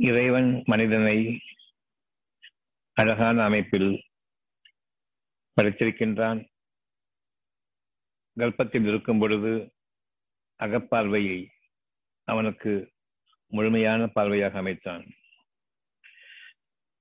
[0.00, 1.40] இறைவன் மனிதனை
[2.92, 4.04] அழகான அமைப்பில்
[5.56, 6.46] படைத்திருக்கின்றான்.
[8.38, 9.72] கர்ப்பத்தில் இருக்கும் பொழுது
[10.58, 11.46] அகப்பார்வையை
[12.24, 12.92] அவனுக்கு
[13.46, 15.04] முழுமையான பார்வையாக அமைத்தான்.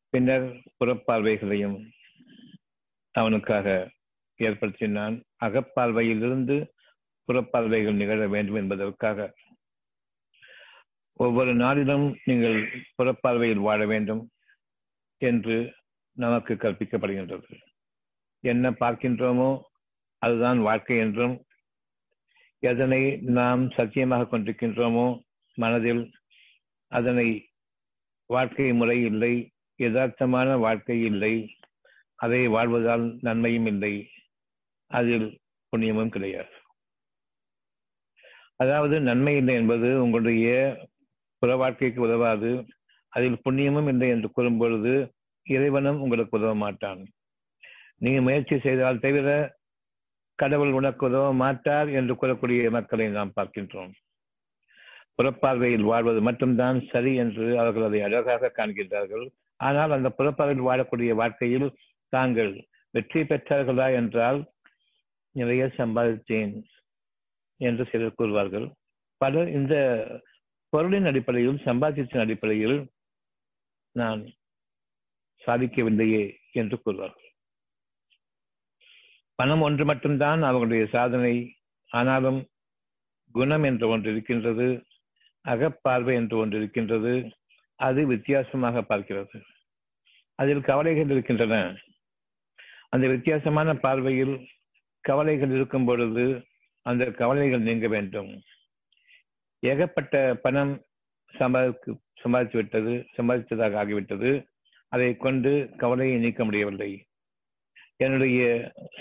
[0.10, 1.92] பின்னர் புறப்பார்வைகளையும்
[3.12, 3.92] அவனுக்காக
[4.38, 5.24] ஏற்படுத்தினான்.
[5.46, 6.70] அகப்பார்வையிலிருந்து
[7.28, 9.34] புறப்பார்வைகள் நிகழ வேண்டும் என்பதற்காக
[11.18, 12.58] ஒவ்வொரு நாளிலும் நீங்கள்
[12.98, 14.24] புறப்பார்வையில் வாழ வேண்டும்
[15.22, 15.58] என்று
[16.18, 17.48] நமக்கு கற்பிக்கப்படுகின்றது.
[18.44, 19.50] என்ன பார்க்கின்றோமோ
[20.22, 21.36] அதுதான் வாழ்க்கை என்றும்
[22.64, 23.02] எதனை
[23.38, 25.08] நாம் சத்தியமாக கொண்டிருக்கின்றோமோ
[25.58, 26.04] மனதில்
[26.92, 27.28] அதனை
[28.30, 29.34] வாழ்க்கை முறை இல்லை
[29.80, 31.34] யதார்த்தமான வாழ்க்கை இல்லை
[32.20, 33.94] அதை வாழ்வதால் நன்மையும் இல்லை
[34.92, 35.28] அதில்
[35.74, 36.54] புண்ணியமும் கிடையாது.
[38.56, 40.48] அதாவது நன்மை இல்லை என்பது உங்களுடைய
[41.42, 42.52] புற வாழ்க்கைக்கு உதவாது.
[43.14, 44.94] அதில் புண்ணியமும் இல்லை என்று கூறும் பொழுது
[45.48, 47.02] இறைவனும் உங்களுக்கு உதவ மாட்டான்.
[48.04, 49.30] நீங்க முயற்சி செய்தால் தவிர
[50.40, 53.94] கடவுள் உனக்கு உதவ மாட்டார் என்று கூறக்கூடிய மக்களை நாம் பார்க்கின்றோம்.
[55.20, 59.26] புறப்பார்வையில் வாழ்வது மட்டும்தான் சரி என்று அவர்கள் அதை அழகாக காண்கின்றார்கள்.
[59.60, 61.68] ஆனால் அந்த புறப்பார்வையில் வாழக்கூடிய வாழ்க்கையில்
[62.14, 62.52] தாங்கள்
[62.94, 64.40] வெற்றி பெற்றார்களா என்றால்
[65.36, 66.54] நிறைய சம்பாதித்தேன்
[67.60, 68.68] என்று சிலர் கூறுவார்கள்.
[69.22, 69.76] பலர் இந்த
[70.70, 72.88] பொருளின் அடிப்படையில் சம்பாதிச்சின் அடிப்படையில்
[73.92, 74.22] நான்
[75.46, 77.32] சாதிக்கவில்லையே என்று கூறுவார்கள்.
[79.36, 81.56] பணம் ஒன்று மட்டும்தான் அவர்களுடைய சாதனை.
[81.90, 82.48] ஆனாலும்
[83.32, 84.86] குணம் என்று ஒன்று இருக்கின்றது
[85.46, 87.32] அகப்பார்வை என்று ஒன்று இருக்கின்றது
[87.76, 89.42] அது வித்தியாசமாக பார்க்கிறது.
[90.36, 91.78] அதில் கவலைகள் இருக்கின்றன.
[92.90, 94.48] அந்த வித்தியாசமான பார்வையில்
[95.00, 96.26] கவலைகள் இருக்கும் பொழுது
[96.82, 98.42] அந்த கவலைகள் நீங்க வேண்டும்.
[99.60, 100.86] ஏகப்பட்ட பணம்
[101.40, 104.32] சம்பாதிக்கு சம்பாதித்து விட்டது சம்பாதித்ததாக ஆகிவிட்டது.
[104.88, 106.92] அதை கொண்டு கவலையை நீக்க முடியவில்லை.
[107.96, 108.42] என்னுடைய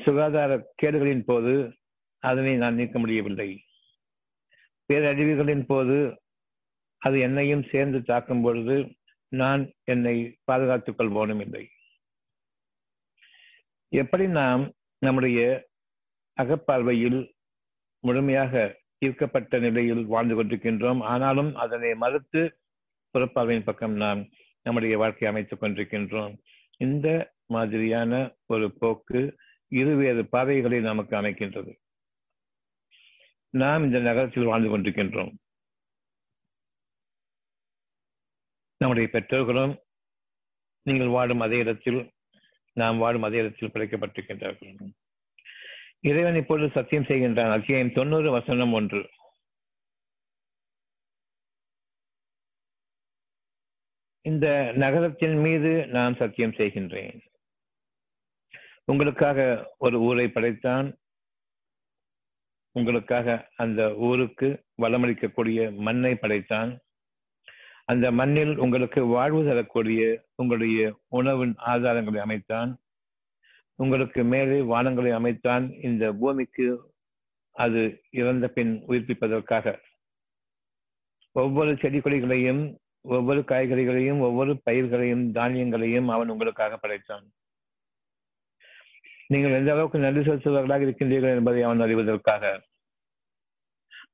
[0.05, 1.75] சுகாதார கேடுகளின் போது
[2.19, 3.65] அதனை நான் நீக்க முடியவில்லை.
[4.89, 6.23] பேரழிவுகளின் போது
[6.99, 8.97] அது என்னையும் சேர்ந்து தாக்கும் பொழுது
[9.29, 11.69] நான் என்னை பாதுகாத்துக் கொள்வோனும் இல்லை.
[13.89, 15.69] எப்படி நாம் நம்முடைய
[16.43, 17.33] அகப்பார்வையில்
[18.01, 21.03] முழுமையாக ஈர்க்கப்பட்ட நிலையில் வாழ்ந்து கொண்டிருக்கின்றோம்.
[21.03, 22.61] ஆனாலும் அதனை மறுத்து
[23.13, 24.29] புறப்பார்வையின் பக்கம் நாம்
[24.63, 26.39] நம்முடைய வாழ்க்கையை அமைத்துக் கொண்டிருக்கின்றோம்.
[26.77, 29.37] இந்த மாதிரியான ஒரு போக்கு
[29.69, 31.77] இருவேறு பாதைகளை நமக்கு அமைக்கின்றது.
[33.51, 35.33] நாம் இந்த நகரத்தில் வாழ்ந்து கொண்டிருக்கின்றோம்.
[38.77, 39.79] நம்முடைய பெற்றோர்களும்
[40.83, 42.11] நீங்கள் வாழும் அதே இடத்தில்
[42.73, 44.91] நாம் வாழும் அதே இடத்தில் பிழைக்கப்பட்டிருக்கின்றார்கள்.
[46.07, 47.53] இறைவன் இப்பொழுது சத்தியம் செய்கின்றான்.
[47.53, 49.11] அத்தியாயம் தொண்ணூறு வசனம் ஒன்று.
[54.21, 57.21] இந்த நகரத்தின் மீது நான் சத்தியம் செய்கின்றேன்.
[58.85, 60.99] உங்களுக்காக ஒரு ஊரை படைத்தான்.
[62.73, 66.81] உங்களுக்காக அந்த ஊருக்கு வளமளிக்கக்கூடிய மண்ணை படைத்தான்.
[67.85, 72.81] அந்த மண்ணில் உங்களுக்கு வாழ்வு தரக்கூடிய உங்களுடைய உணவின் ஆதாரங்களை அமைத்தான்.
[73.77, 76.93] உங்களுக்கு மேலே வானங்களை அமைத்தான் இந்த பூமிக்கு
[77.53, 79.79] அது இறந்த பின் உயிர்ப்பிப்பதற்காக.
[81.33, 87.27] ஒவ்வொரு செடி கொடிகளையும் ஒவ்வொரு காய்கறிகளையும் ஒவ்வொரு பயிர்களையும் தானியங்களையும் அவன் உங்களுக்காக படைத்தான்.
[89.27, 92.61] நீங்கள் எந்த அளவுக்கு நன்றி செலுத்துவர்களாக இருக்கின்றீர்கள் என்பதை அவன் அறிவதற்காக.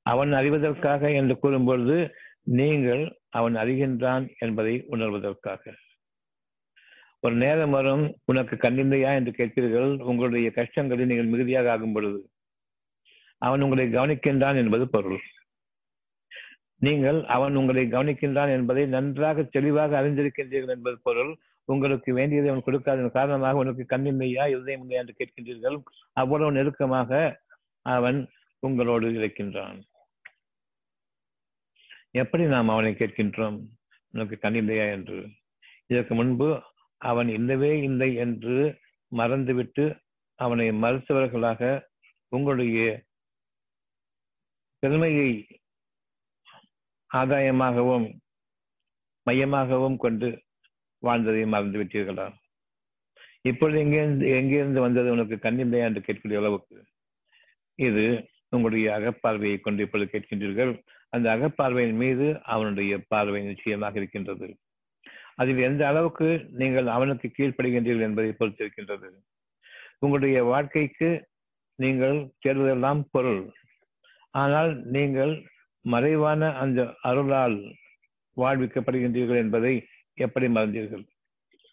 [0.03, 2.13] அவன் அறிவதற்காக என்று கூறும்பொழுது
[2.43, 5.75] நீங்கள் அவன் அறிகின்றான் என்பதை உணர்வதற்காக.
[7.25, 12.31] ஒரு நேரம் வரும் உனக்கு கண்ணிந்தையா என்று கேட்பீர்கள் உங்களுடைய கஷ்டங்களில் நீங்கள் மிகுதியாக ஆகும் பொழுது
[13.39, 15.21] அவன் உங்களை கவனிக்கின்றான் என்பது பொருள்.
[16.79, 21.33] நீங்கள் அவன் உங்களை கவனிக்கின்றான் என்பதை நன்றாக தெளிவாக அறிந்திருக்கின்றீர்கள் என்பது பொருள்.
[21.65, 25.77] உங்களுக்கு வேண்டியதை அவன் கொடுக்காதன் காரணமாக உனக்கு கண்ணிமையா இருதயம் இல்லையா என்று கேட்கின்றீர்கள்.
[26.13, 27.41] அவ்வளவு நெருக்கமாக
[27.83, 28.19] அவன்
[28.59, 29.79] உங்களோடு இருக்கின்றான்.
[32.11, 33.59] எப்படி நாம் அவனை கேட்கின்றோம்?
[34.15, 35.19] உனக்கு கண்ணில்லையா என்று.
[35.87, 36.49] இதற்கு முன்பு
[37.03, 38.57] அவன் இல்லவே இல்லை என்று
[39.13, 39.85] மறந்துவிட்டு
[40.39, 41.63] அவனை மறுத்தவர்களாக
[42.33, 42.79] உங்களுடைய
[44.83, 45.31] பெருமையை
[47.11, 48.07] ஆதாயமாகவும்
[49.27, 50.29] மையமாகவும் கொண்டு
[51.03, 52.27] வாழ்ந்ததை மறந்து விட்டீர்களா
[53.43, 56.77] இப்பொழுது எங்கேருந்து எங்கிருந்து வந்தது உனக்கு கண்ணில்லையா என்று கேட்கக்கூடிய அளவுக்கு?
[57.79, 58.05] இது
[58.49, 60.73] உங்களுடைய அகப்பார்வையை கொண்டு இப்பொழுது கேட்கின்றீர்கள்.
[61.13, 64.49] அந்த அகப்பார்வையின் மீது அவனுடைய பார்வை நிச்சயமாக இருக்கின்றது.
[65.43, 66.29] அதில் எந்த அளவுக்கு
[66.63, 69.09] நீங்கள் அவனுக்கு கீழ்ப்படுகின்றீர்கள் என்பதை பொறுத்திருக்கின்றது.
[70.05, 71.11] உங்களுடைய வாழ்க்கைக்கு
[71.79, 73.43] நீங்கள் தேடுவதெல்லாம் பொருள்.
[74.43, 75.33] ஆனால் நீங்கள்
[75.85, 77.57] மறைவான அந்த அருளால்
[78.37, 79.73] வாழ்விக்கப்படுகின்றீர்கள் என்பதை
[80.19, 81.05] எப்படி மறந்தீர்கள்?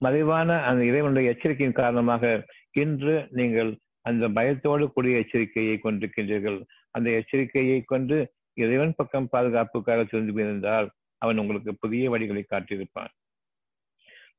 [0.02, 2.24] மறைவான அந்த இறைவனுடைய எச்சரிக்கையின் காரணமாக
[2.84, 3.72] இன்று நீங்கள்
[4.10, 6.60] அந்த பயத்தோடு கூடிய எச்சரிக்கையை கொண்டிருக்கின்றீர்கள்.
[6.96, 8.18] அந்த எச்சரிக்கையை கொண்டு
[8.64, 10.88] இறைவன் பக்கம் பாதுகாப்புக்காக திரும்பியிருந்தால்
[11.22, 13.12] அவன் உங்களுக்கு புதிய வழிகளை காட்டியிருப்பான்.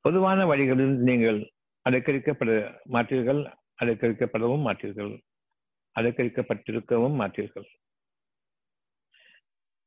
[0.00, 1.50] பொதுவான வழிகளில் நீங்கள்
[1.88, 2.50] அலக்கரிக்கப்பட
[2.92, 3.40] மாட்டீர்கள்
[3.82, 5.12] அலக்கரிக்கப்படவும் மாட்டீர்கள்
[6.00, 7.68] அலக்கரிக்கப்பட்டிருக்கவும் மாட்டீர்கள்.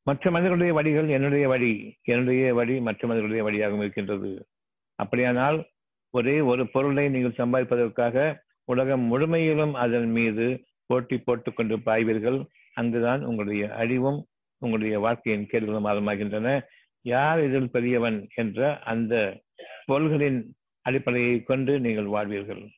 [0.04, 4.48] மற்ற மனிதர்களுடைய வழிகள் என்னுடைய வழி என்னுடைய வழி மற்ற மனிதர்களுடைய வழியாகவும் இருக்கின்றது.
[4.96, 5.70] அப்படியானால்
[6.10, 12.46] ஒரே ஒரு பொருளை நீங்கள் சம்பாதிப்பதற்காக உலகம் முழுமையிலும் அதன் மீது போட்டி போட்டுக் கொண்டு பாய்வீர்கள்.
[12.74, 14.26] அங்குதான் உங்களுடைய அழிவும்
[14.58, 16.62] உங்களுடைய வாழ்க்கையின் கேள்விகளும் ஆரம்பமாகின்றன
[17.02, 19.43] யார் இதில் பெரியவன் என்ற அந்த
[19.86, 22.70] பொருள்களின் அடிப்படையை கொண்டு நீங்கள் வாழ்வீர்கள்.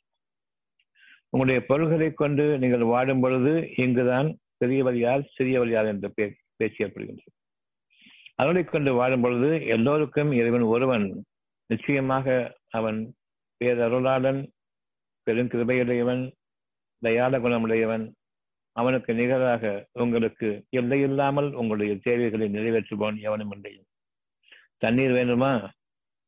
[1.30, 7.34] உங்களுடைய பொருள்களை கொண்டு நீங்கள் வாடும் பொழுது இங்குதான் பெரியவர் யார் சிறியவர் யார் என்ற பே பேச்சு ஏற்படுகின்றது.
[8.36, 11.25] அவர்களை கொண்டு வாழும் பொழுது எல்லோருக்கும் இறைவன் ஒருவன்.
[11.66, 13.13] நிச்சயமாக அவன்
[13.63, 14.48] பேரருளாளன்
[15.25, 16.31] பெருங்கிருபையுடையவன்
[17.01, 18.12] தயால குணமுடையவன்.
[18.72, 23.84] அவனுக்கு நிகராக உங்களுக்கு எல்லையில்லாமல் உங்களுடைய தேவைகளை நிறைவேற்றுபவன் எவனும் இல்லை.
[24.78, 25.72] தண்ணீர் வேண்டுமா?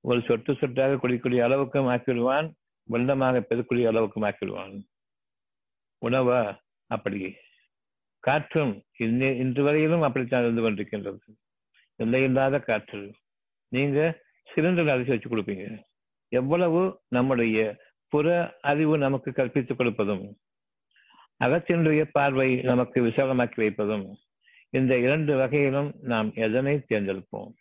[0.07, 2.48] ஒரு சொட்டு சொட்டாக குடிக்கூடிய அளவுக்கும் ஆக்கிவிடுவான்
[2.92, 4.75] வெள்ளமாக பெருக்கூடிய அளவுக்கும் ஆக்கிவிடுவான்
[6.06, 6.57] உணவா
[6.88, 7.36] அப்படி.
[8.19, 11.36] காற்றும் இன்று வரையிலும் அப்படித்தான் இருந்து கொண்டிருக்கின்றது.
[11.95, 13.13] எல்லையில்லாத காற்று.
[13.68, 14.21] நீங்க
[14.56, 15.83] சிலிண்டர் அரிசி வச்சு கொடுப்பீங்க.
[16.27, 17.77] எவ்வளவு நம்முடைய
[18.07, 20.25] புற அறிவு நமக்கு கற்பித்துக் கொடுப்பதும்
[21.44, 24.07] அகத்தினுடைய பார்வை நமக்கு விசாலமாக்கி வைப்பதும்
[24.69, 27.51] இந்த இரண்டு வகையிலும் நாம் எதனை தேர்ந்தெடுப்போம்?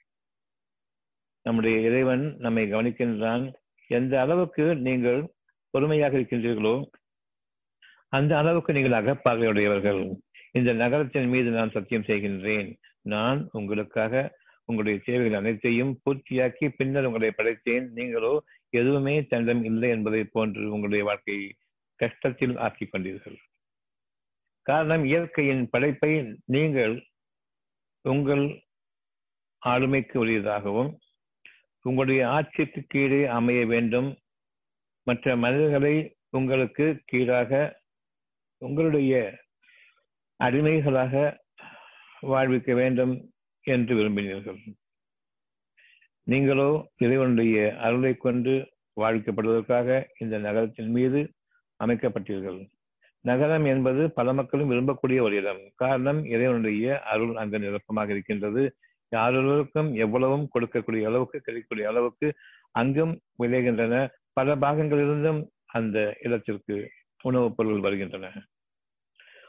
[1.46, 3.44] நம்முடைய இறைவன் நம்மை கவனிக்கின்றான்.
[3.90, 5.20] எந்த அளவுக்கு நீங்கள்
[5.74, 6.76] பொறுமையாக இருக்கின்றீர்களோ
[8.16, 10.02] அந்த அளவுக்கு நீங்கள் அகப்பார்வையுடையவர்கள்
[10.58, 12.68] இந்த நகரத்தின் மீது நான் சத்தியம் செய்கின்றேன்.
[13.14, 14.12] நான் உங்களுக்காக
[14.68, 17.84] உங்களுடைய தேவைகள் அனைத்தையும் பூர்த்தியாக்கி பின்னர் உங்களை படைத்தேன்.
[17.98, 18.32] நீங்களோ
[18.80, 21.46] எதுவுமே தன்னிடம் இல்லை என்பதை போன்று உங்களுடைய வாழ்க்கையை
[22.00, 23.38] கஷ்டத்தில் ஆக்கி கொண்டீர்கள்.
[24.66, 26.12] காரணம் இயற்கையின் படைப்பை
[26.54, 26.94] நீங்கள்
[28.04, 28.44] உங்கள்
[29.62, 30.90] ஆளுமைக்கு உரியதாகவும்
[31.86, 34.08] உங்களுடைய ஆட்சிக்கு கீழே அமைய வேண்டும்.
[35.02, 35.94] மற்ற மனிதர்களை
[36.30, 37.80] உங்களுக்கு கீழாக
[38.58, 39.12] உங்களுடைய
[40.36, 41.44] அடிமைகளாக
[42.20, 43.12] வாழ்விக்க வேண்டும்
[43.62, 44.60] என்று விரும்பினீர்கள்.
[46.22, 48.54] நீங்களோ இறைவனுடைய அருளை கொண்டு
[49.00, 51.20] வாழ்விக்கப்படுவதற்காக இந்த நகரத்தின் மீது
[51.84, 52.60] அமைக்கப்பட்டீர்கள்.
[53.20, 55.62] நகரம் என்பது பல மக்களும் விரும்பக்கூடிய ஒரு இடம்.
[55.74, 58.64] காரணம் இறைவனுடைய அருள் அங்கு நிரப்பமாக இருக்கின்றது.
[59.14, 62.34] யாரொருவருக்கும் எவ்வளவும் கொடுக்கக்கூடிய அளவுக்கு கிடைக்கக்கூடிய அளவுக்கு
[62.70, 64.08] அங்கும் விளைகின்றன.
[64.32, 66.90] பல பாகங்களிலிருந்தும் அந்த இடத்திற்கு
[67.22, 68.32] உணவுப் பொருள் வருகின்றன.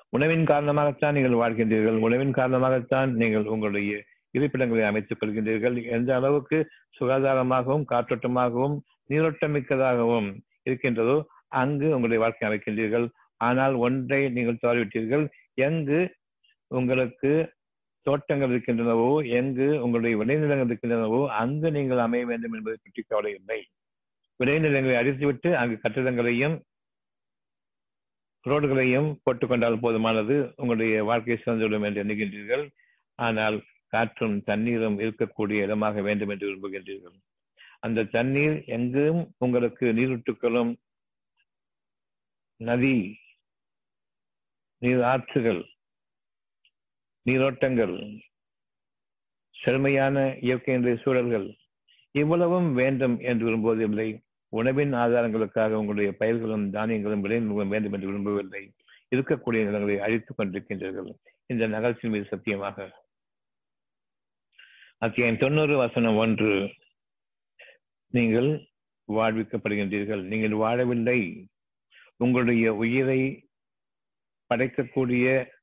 [0.10, 1.98] உணவின் காரணமாகத்தான் நீங்கள் வாழ்கின்றீர்கள்.
[2.00, 5.84] உணவின் காரணமாகத்தான் நீங்கள் உங்களுடைய இருப்பிடங்களை அமைத்துக் கொள்கின்றீர்கள்.
[5.84, 6.70] எந்த அளவுக்கு
[7.00, 8.80] சுகாதாரமாகவும் காற்றோட்டமாகவும்
[9.10, 13.10] நீரோட்டமிக்கதாகவும் இருக்கின்றதோ அங்கு உங்களுடைய வாழ்க்கை அமைக்கின்றீர்கள்.
[13.38, 15.28] ஆனால் ஒன்றை நீங்கள் தவறிவிட்டீர்கள்.
[15.54, 16.16] எங்கு
[16.68, 17.56] உங்களுக்கு
[18.08, 19.10] தோட்டங்கள் இருக்கின்றனவோ
[19.40, 23.60] எங்கு உங்களுடைய விளைநிலங்கள் இருக்கின்றனவோ அங்கு நீங்கள் அமைய வேண்டும் என்பதை பற்றி கவலை இல்லை.
[24.40, 26.58] விளைநிலங்களை அழித்துவிட்டு அங்கு கட்டிடங்களையும்
[28.46, 32.66] ரோடுகளையும் போட்டுக்கொண்டால் போதுமானது உங்களுடைய வாழ்க்கை சிறந்துவிடும் என்று எண்ணுகின்றீர்கள்.
[33.20, 33.58] ஆனால்
[33.94, 37.18] காற்றும் தண்ணீரும் இருக்கக்கூடிய இடமாக வேண்டும் என்று விரும்புகின்றீர்கள்.
[37.86, 40.72] அந்த தண்ணீர் எங்கும் உங்களுக்கு நீரூற்றுக்களும்
[42.62, 42.98] நதி
[44.82, 45.62] நீர் ஆற்றுகள்
[47.28, 48.20] நீரோட்டங்கள்
[49.52, 51.56] செழுமையான இயற்கையினுடைய சூழல்கள்
[52.12, 58.72] இவ்வளவும் வேண்டும் என்று விரும்புவதில்லை உணவின் ஆதாரங்களுக்காக உங்களுடைய பயிர்களும் தானியங்களும் விளைநிலங்களும் வேண்டும் என்று விரும்பவில்லை.
[59.16, 61.14] இருக்கக்கூடிய நிலங்களை அழித்துக் கொண்டிருக்கின்றீர்கள்.
[61.46, 63.06] இந்த நகரத்தின் மீது சத்தியமாக.
[64.98, 66.74] அத்தியாயம் தொண்ணூறு வசனம் ஒன்று.
[68.08, 68.68] நீங்கள்
[69.08, 70.22] வாழ்விக்கப்படுகின்றீர்கள்.
[70.22, 71.46] நீங்கள் வாழவில்லை.
[72.16, 73.50] உங்களுடைய உயிரை
[74.54, 75.56] படைக்கக்கூடிய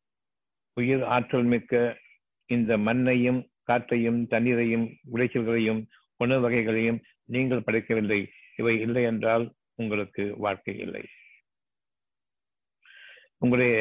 [0.75, 1.99] உயிர் ஆற்றல் மிக்க
[2.47, 5.81] இந்த மண்ணையும் காற்றையும் தண்ணீரையும் விளைச்சல்களையும்
[6.17, 8.21] உணவு வகைகளையும் நீங்கள் படைக்கவில்லை.
[8.57, 11.05] இவை இல்லை என்றால் உங்களுக்கு வாழ்க்கை இல்லை.
[13.39, 13.77] உங்களுடைய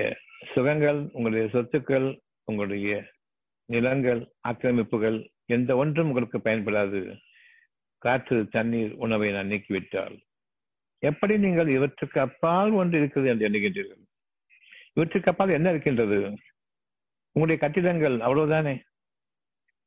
[0.54, 2.08] சுகங்கள் உங்களுடைய சொத்துக்கள்
[2.44, 3.12] உங்களுடைய
[3.66, 7.02] நிலங்கள் ஆக்கிரமிப்புகள் எந்த ஒன்றும் உங்களுக்கு பயன்படாது.
[7.98, 10.16] காற்று தண்ணீர் உணவை நான் நீக்கிவிட்டால்.
[11.00, 14.04] எப்படி நீங்கள் இவற்றுக்கு அப்பால் ஒன்று இருக்கிறது என்று எண்ணுகின்றீர்கள்?
[14.94, 16.20] இவற்றுக்கு அப்பால் என்ன இருக்கின்றது?
[17.36, 18.80] உங்களுடைய கட்டிடங்கள் அவ்வளவுதானே?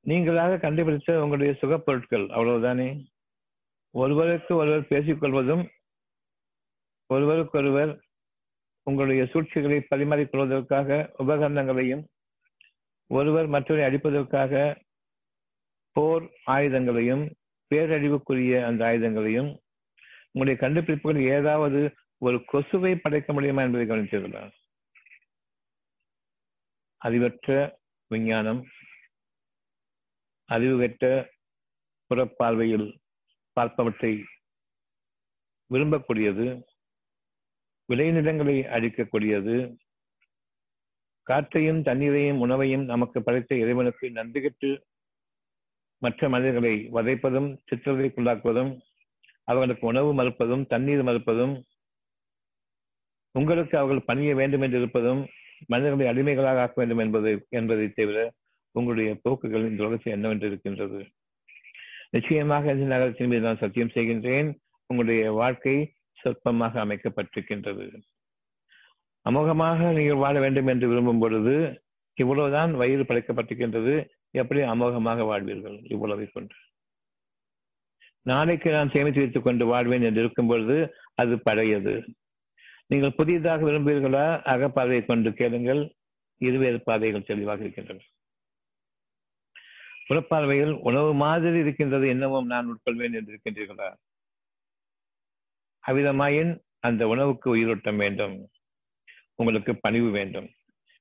[0.06, 3.04] நீங்களாக கண்டுபிடித்த உங்களுடைய சுகப்பொருட்கள் அவ்வளவுதானே?
[3.90, 5.68] ஒருவருக்கு ஒருவர் பேசிக்கொள்வதும்
[7.06, 8.04] ஒருவருக்கொருவர்
[8.82, 12.04] உங்களுடைய சூழ்ச்சிகளை பரிமாறிக்கொள்வதற்காக உபகரணங்களையும்
[13.06, 14.76] ஒருவர் மற்றவரை அடிப்பதற்காக
[15.92, 17.30] போர் ஆயுதங்களையும்
[17.74, 19.56] பேரழிவுக்குரிய அந்த ஆயுதங்களையும்
[20.32, 24.50] உங்களுடைய கண்டுபிடிப்புகள் ஏதாவது ஒரு கொசுவை படைக்க முடியுமா என்பதை கவனித்தீர்களா?
[27.06, 27.76] அறிவற்ற
[28.10, 28.60] விஞ்ஞானம்
[30.48, 30.88] அறிவு
[32.10, 32.88] புறப்பார்வையில்
[33.56, 34.12] பார்ப்பவற்றை
[35.70, 36.46] விரும்பக்கூடியது
[37.88, 39.56] விளைநிலங்களை அழிக்கக்கூடியது
[41.26, 44.70] காற்றையும் தண்ணீரையும் உணவையும் நமக்கு படைத்த இறைவனுக்கு நன்றி கெட்டு
[46.02, 48.72] மற்ற மனிதர்களை வதைப்பதும் சித்திரதைக்குள்ளாக்குவதும்
[49.48, 51.54] அவர்களுக்கு உணவு மறுப்பதும் தண்ணீர் மறுப்பதும்
[53.34, 55.22] உங்களுக்கு அவர்கள் பணிய வேண்டும் என்று இருப்பதும்
[55.66, 58.32] மனிதர்களை அடிமைகளாக ஆக்க வேண்டும் என்பது என்பதை தவிர
[58.72, 61.06] உங்களுடைய போக்குகள் இந்த உலகத்தில் என்னவென்று இருக்கின்றது.
[62.10, 64.54] நிச்சயமாக இந்த நகரத்தின் மீது நான் சத்தியம் செய்கின்றேன்.
[64.86, 68.00] உங்களுடைய வாழ்க்கை சொற்பமாக அமைக்கப்பட்டிருக்கின்றது.
[69.30, 71.82] அமோகமாக நீங்கள் வாழ வேண்டும் என்று விரும்பும் பொழுது
[72.14, 74.08] இவ்வளவுதான் வயிறு படைக்கப்பட்டிருக்கின்றது.
[74.30, 75.78] எப்படி அமோகமாக வாழ்வீர்கள்?
[75.90, 76.54] இவ்வளவை கொண்டு.
[78.22, 82.04] நாளைக்கு நான் சேமித்து வைத்துக் கொண்டு வாழ்வேன் என்று இருக்கும் பொழுது அது பழையது.
[82.86, 84.26] நீங்கள் புதியதாக விரும்புவீர்களா?
[84.46, 85.94] அகப்பாதையை கொண்டு கேளுங்கள்.
[86.36, 88.00] இருவேறு பாதைகள் தெளிவாக இருக்கின்றன.
[90.08, 93.96] புறப்பார்வையில் உணவு மாதிரி இருக்கின்றது என்னவும் நான் உட்கொள்வேன் என்று இருக்கின்றீர்களா?
[95.86, 98.48] அவ்விதமாயின் அந்த உணவுக்கு உயிரோட்டம் வேண்டும்.
[99.34, 100.50] உங்களுக்கு பணிவு வேண்டும்.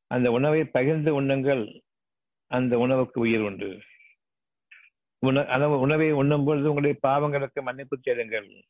[0.07, 1.81] அந்த உணவை பகிர்ந்து உண்ணுங்கள்.
[2.47, 3.81] அந்த உணவுக்கு உயிர் உண்டு.
[5.19, 8.63] உணவு உணவை உண்ணும் பொழுது உங்களுடைய பாவங்களுக்கு மன்னிப்பு தேடுங்கள்.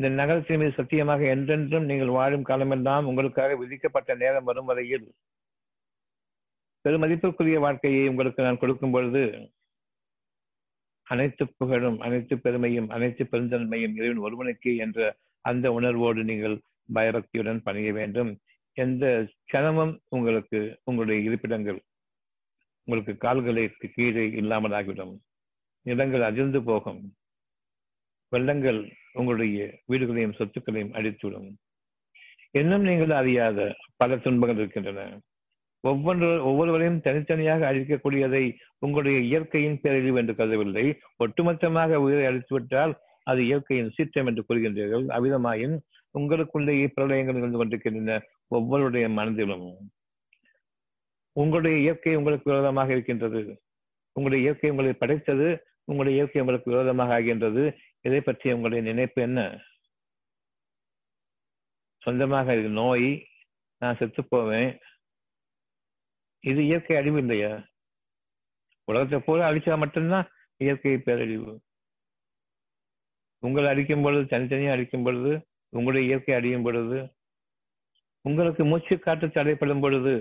[0.00, 5.04] இந்த நகரத்தின் மீது சத்தியமாக என்றென்றும் நீங்கள் வாழும் காலமெல்லாம் உங்களுக்காக விதிக்கப்பட்ட நேரம் வரும் வரையில்.
[6.84, 9.22] பெருமதிப்பிற்குரிய வாழ்க்கையை உங்களுக்கு நான் கொடுக்கும் பொழுது
[11.06, 15.10] அனைத்து புகழும் அனைத்து பெருமையும் அனைத்து பெருந்தன்மையும் இறைவன் ஒருவனுக்கு என்ற
[15.44, 16.56] அந்த உணர்வோடு நீங்கள்
[16.96, 18.32] பயபக்தியுடன் பணிய வேண்டும்.
[18.76, 19.04] எந்த
[19.54, 21.80] கணமும் உங்களுக்கு உங்களுடைய இருப்பிடங்கள்
[22.88, 25.14] உங்களுக்கு கால்களுக்கு கீழே இல்லாமல் ஆகிவிடும்
[25.86, 27.02] நிலங்கள் அதிர்ந்து போகும்.
[28.34, 28.80] வெள்ளங்கள்
[29.12, 29.58] உங்களுடைய
[29.92, 31.50] வீடுகளையும் சொத்துக்களையும் அடித்துவிடும்
[32.60, 33.58] இன்னும் நீங்கள் அறியாத
[33.96, 35.00] பல துன்பங்கள் இருக்கின்றன.
[35.84, 38.42] ஒவ்வொன்று ஒவ்வொருவரையும் தனித்தனியாக அழிக்கக்கூடியதை
[38.78, 40.84] உங்களுடைய இயற்கையின் பேரழிவு என்று கருதவில்லை.
[41.24, 42.92] ஒட்டுமொத்தமாக உயிரை அழித்துவிட்டால்
[43.30, 45.06] அது இயற்கையின் சீற்றம் என்று கூறுகின்றீர்கள்.
[45.16, 45.76] அவ்விதமாயின்
[46.14, 48.18] உங்களுக்குள்ளேயே பிரளயங்கள் நிகழ்ந்து கொண்டிருக்கின்றன
[48.50, 49.66] ஒவ்வொருடைய மனதிலும்.
[51.36, 53.42] உங்களுடைய இயற்கை உங்களுக்கு விரோதமாக இருக்கின்றது.
[54.16, 55.48] உங்களுடைய இயற்கை உங்களை படைத்தது
[55.84, 57.62] உங்களுடைய இயற்கை உங்களுக்கு விரோதமாக ஆகின்றது.
[58.00, 59.40] இதை பற்றி உங்களுடைய நினைப்பு என்ன?
[62.02, 63.26] சொந்தமாக இது நோய்
[63.78, 64.70] நான் செத்து போவேன்.
[66.44, 67.52] இது இயற்கை அழிவு இல்லையா?
[68.84, 71.52] உலகத்தை போல அழிச்சா மட்டும்தான் இயற்கை பேரழிவு.
[73.38, 75.32] உங்களை அடிக்கும் பொழுது தனித்தனியாக அடிக்கும் பொழுது
[75.68, 76.98] உங்களுடைய இயற்கை அடியும் பொழுது
[78.24, 80.14] உங்களுக்கு மூச்சு காற்று தடைப்படும் பொழுது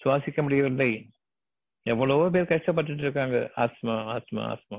[0.00, 0.90] சுவாசிக்க முடியவில்லை.
[1.82, 3.50] எவ்வளவோ பேர் கஷ்டப்பட்டுட்டு இருக்காங்க.
[3.56, 4.78] Asthma asthma asthma.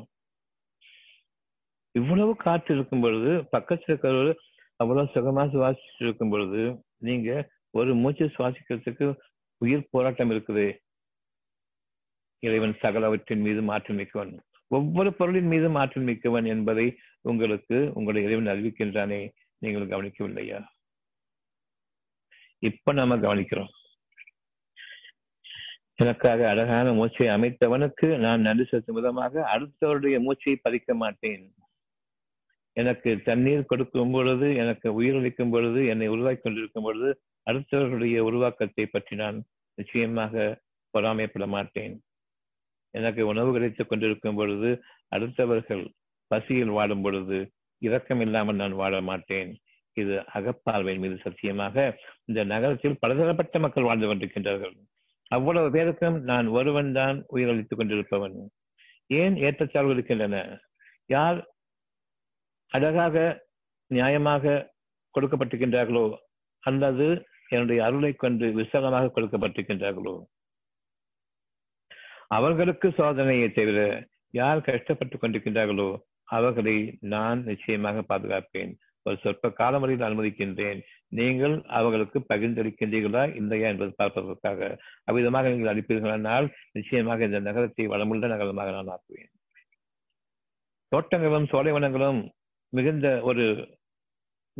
[1.96, 4.34] இவ்வளவு காற்று இருக்கும் பொழுது பக்கத்தில் இருக்கிறவர்
[4.75, 9.16] அவ்வளவு சுகமா சுவாசிச்சு இருக்கும் பொழுது நீங்க ஒரு மூச்சு சுவாசிக்கிறதுக்கு
[9.58, 10.66] உயிர் போராட்டம் இருக்குது.
[12.40, 14.40] இறைவன் சகலவற்றின் மீது மாற்றம் மிக்கவன்.
[14.68, 19.32] ஒவ்வொரு பொருளின் மீது மாற்றம் மிக்கவன் என்பதை உங்களுக்கு உங்களுடைய இறைவன் அறிவிக்கின்றானே.
[19.58, 20.64] நீங்கள் கவனிக்கவில்லையா?
[22.60, 23.72] இப்ப நாம கவனிக்கிறோம்.
[25.96, 31.54] எனக்காக அழகான மூச்சை அமைத்தவனுக்கு நான் நன்றி செலுத்தும் விதமாக அடுத்தவருடைய மூச்சை பறிக்க மாட்டேன்.
[32.82, 37.10] எனக்கு தண்ணீர் கொடுக்கும் பொழுது எனக்கு உயிரளிக்கும் பொழுது என்னை உருவாக்கி கொண்டிருக்கும் பொழுது
[37.48, 39.38] அடுத்தவர்களுடைய உருவாக்கத்தை பற்றி நான்
[39.77, 40.44] நிச்சயமாக
[40.94, 41.96] பொறாமைப்பட மாட்டேன்.
[42.94, 44.70] எனக்கு உணவு கிடைத்துக் கொண்டிருக்கும் பொழுது
[45.15, 45.84] அடுத்தவர்கள்
[46.32, 47.38] பசியில் வாடும் பொழுது
[47.82, 49.51] இரக்கம் இல்லாமல் நான் வாழ மாட்டேன்.
[49.98, 51.75] இது அகப்பார்வையின் மீது சத்தியமாக
[52.25, 54.75] இந்த நகரத்தில் பலதரப்பட்ட மக்கள் வாழ்ந்து கொண்டிருக்கின்றார்கள்.
[55.32, 58.36] அவ்வளவு பேருக்கும் நான் ஒருவன் தான் உயிரளித்துக் கொண்டிருப்பவன்.
[59.20, 60.38] ஏன் ஏற்றத்தாழ்வு இருக்கின்றன?
[61.15, 61.39] யார்
[62.72, 63.45] அழகாக
[63.91, 64.53] நியாயமாக
[65.15, 66.05] கொடுக்கப்பட்டிருக்கின்றார்களோ?
[66.60, 70.15] அல்லது என்னுடைய அருளை கொண்டு விசாலமாக கொடுக்கப்பட்டிருக்கின்றார்களோ?
[72.27, 75.89] அவர்களுக்கு சோதனையை தவிர யார் கஷ்டப்பட்டுக் கொண்டிருக்கின்றார்களோ
[76.24, 78.72] அவர்களை நான் நிச்சயமாக பாதுகாப்பேன்.
[79.03, 80.79] ஒரு சொற்ப காலம் வரையில் அனுமதிக்கின்றேன்.
[81.07, 84.69] நீங்கள் அவர்களுக்கு பகிர்ந்தளிக்கின்றீர்களா இல்லையா என்பது பார்ப்பதற்காக
[85.03, 89.31] அவ்விதமாக நீங்கள் அளிப்பீர்களானால் நிச்சயமாக இந்த நகரத்தை வளமுள்ள நகரமாக நான் ஆக்குவேன்.
[90.91, 92.22] தோட்டங்களும் சோலைவனங்களும்
[92.75, 93.46] மிகுந்த ஒரு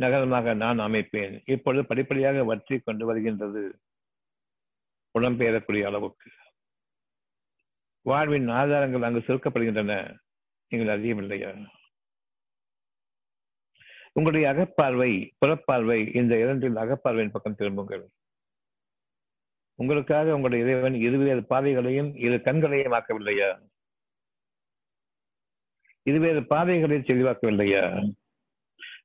[0.02, 1.34] நகரமாக நான் அமைப்பேன்.
[1.54, 3.62] இப்பொழுது படிப்படியாக வற்றி கொண்டு வருகின்றது
[5.14, 6.30] புலம்பெயரக்கூடிய அளவுக்கு.
[8.10, 9.94] வாழ்வின் ஆதாரங்கள் அங்கு சுருக்கப்படுகின்றன
[10.68, 11.50] நீங்கள் அறியவில்லையா?
[14.12, 18.04] உங்களுடைய அகப்பார்வை புறப்பார்வை இந்த இரண்டில் அகப்பார்வையின் பக்கம் திரும்புங்கள்.
[19.80, 23.50] உங்களுக்காக உங்களுடைய இறைவன் இருவேறு பாதைகளையும் இரு கண்களையும் ஆக்கவில்லையா?
[26.08, 27.82] இதுவே பாதைகளை தெளிவாக்கவில்லையா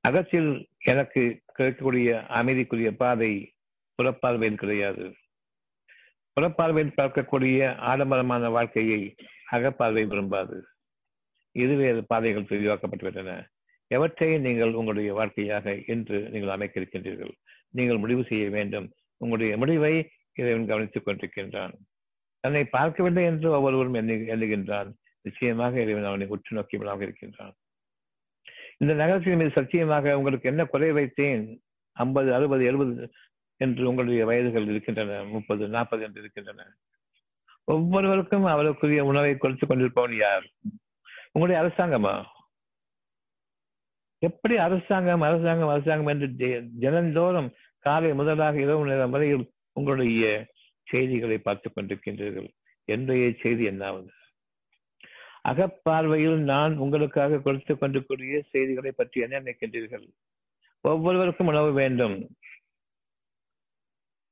[0.08, 0.50] அகத்தில்
[0.84, 1.22] எனக்கு
[1.54, 3.32] கிடைக்கக்கூடிய அமைதிக்குரிய பாதை
[3.98, 5.06] புறப்பார்வையில் கிடையாது.
[6.36, 9.02] புறப்பார்வையில் பார்க்கக்கூடிய ஆடம்பரமான வாழ்க்கையை
[9.52, 10.58] அகப்பார்வை விரும்பாது.
[11.52, 13.32] இருவேறு பாதைகள் தெளிவாக்கப்பட்டுவிட்டன
[13.88, 17.34] எவற்றை நீங்கள் உங்களுடைய வாழ்க்கையாக இன்று நீங்கள் அமைக்க இருக்கின்றீர்கள்
[17.70, 18.88] நீங்கள் முடிவு செய்ய வேண்டும்.
[19.18, 19.94] உங்களுடைய முடிவை
[20.34, 21.74] இறைவன் கவனித்துக் கொண்டிருக்கின்றான்.
[22.40, 24.92] தன்னை பார்க்கவில்லை என்று ஒவ்வொருவரும் எண்ணு எண்ணுகின்றான்.
[25.22, 27.54] நிச்சயமாக இறைவன் அவனை உற்று நோக்கியவனாக இருக்கின்றான்.
[28.78, 31.60] இந்த நகரத்தின் மீது சத்தியமாக உங்களுக்கு என்ன குறை வைத்தேன்?
[31.92, 33.12] ஐம்பது அறுபது எழுபது
[33.58, 36.76] என்று உங்களுடைய வயதுகள் இருக்கின்றன முப்பது நாற்பது என்று இருக்கின்றன.
[37.64, 40.44] ஒவ்வொருவருக்கும் அவருக்குரிய உணவை கொடுத்து கொண்டிருப்பவன் யார்?
[41.32, 42.24] உங்களுடைய அரசாங்கமா?
[44.18, 50.48] எப்படி அரசாங்கம் அரசாங்கம் அரசாங்கம் என்று ஜனந்தோறும் காலை முதலாக இரவு நேரம் வரையில் உங்களுடைய
[50.84, 52.50] செய்திகளை பார்த்துக் கொண்டிருக்கின்றீர்கள்.
[52.86, 54.08] என்னுடைய செய்தி என்னாவது?
[55.48, 60.10] அகப்பார்வையில் நான் உங்களுக்காக கொடுத்துக் கொண்டிருக்கூடிய செய்திகளை பற்றி என்ன நினைக்கின்றீர்கள்?
[60.82, 62.36] ஒவ்வொருவருக்கும் உணவு வேண்டும்.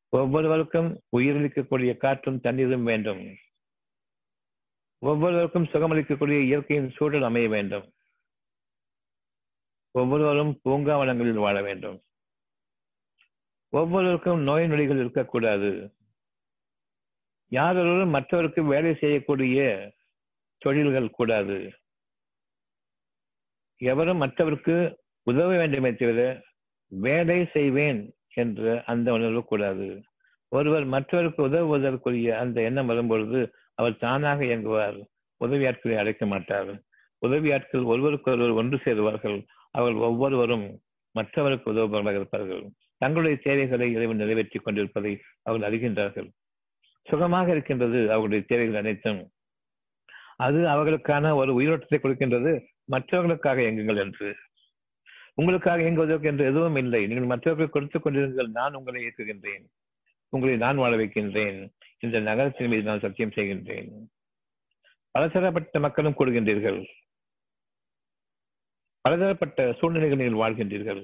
[0.09, 3.35] ஒவ்வொருவருக்கும் உயிரிழக்கக்கூடிய காற்றும் தண்ணீரும் வேண்டும்.
[4.97, 7.93] ஒவ்வொருவருக்கும் சுகமளிக்கக்கூடிய இயற்கையின் சூழல் அமைய வேண்டும்.
[9.91, 12.03] ஒவ்வொருவரும் பூங்காவனங்களில் வாழ வேண்டும்.
[13.69, 15.95] ஒவ்வொருவருக்கும் நோய் நொடிகள் இருக்கக்கூடாது.
[17.49, 19.91] யாரொருவரும் மற்றவருக்கு வேலை செய்யக்கூடிய
[20.59, 21.71] தொழில்கள் கூடாது.
[23.77, 26.43] எவரும் மற்றவருக்கு உதவ வேண்டுமே தவிர
[26.87, 30.03] வேலை செய்வேன் என்ற அந்த உணர்வு கூடாது.
[30.47, 35.05] ஒருவர் மற்றவருக்கு உதவுவதற்குரிய அந்த எண்ணம் வரும்பொழுது அவர் தானாக இயங்குவார்.
[35.45, 36.81] உதவியாட்களை அழைக்க மாட்டார்.
[37.17, 39.45] உதவியாட்கள் ஒருவருக்கொருவர் ஒன்று சேருவார்கள்.
[39.71, 42.69] அவர்கள் ஒவ்வொருவரும் மற்றவருக்கு உதவுபவர்களாக இருப்பார்கள்.
[42.97, 46.29] தங்களுடைய தேவைகளை இறைவன் நிறைவேற்றிக் கொண்டிருப்பதை அவர்கள் அறிகின்றார்கள்.
[47.03, 49.31] சுகமாக இருக்கின்றது அவர்களுடைய தேவைகள் அனைத்தும்.
[50.39, 52.65] அது அவர்களுக்கான ஒரு உயிரோட்டத்தை கொடுக்கின்றது.
[52.86, 54.36] மற்றவர்களுக்காக இயங்குங்கள் என்று.
[55.34, 57.08] உங்களுக்காக இயங்குவதற்கு என்று எதுவும் இல்லை.
[57.08, 58.51] நீங்கள் மற்றவர்கள் கொடுத்துக் கொண்டிருங்கள்.
[58.51, 59.66] நான் உங்களை இயக்குகின்றேன்
[60.29, 61.70] உங்களை நான் வாழ வைக்கின்றேன்.
[62.00, 63.90] இந்த நகரத்தின் மீது நான் சத்தியம் செய்கின்றேன்.
[65.11, 66.79] பலதரப்பட்ட மக்களும் கூடுகின்றீர்கள்.
[69.01, 71.01] பலதரப்பட்ட சூழ்நிலைகள் நீங்கள் வாழ்கின்றீர்கள்.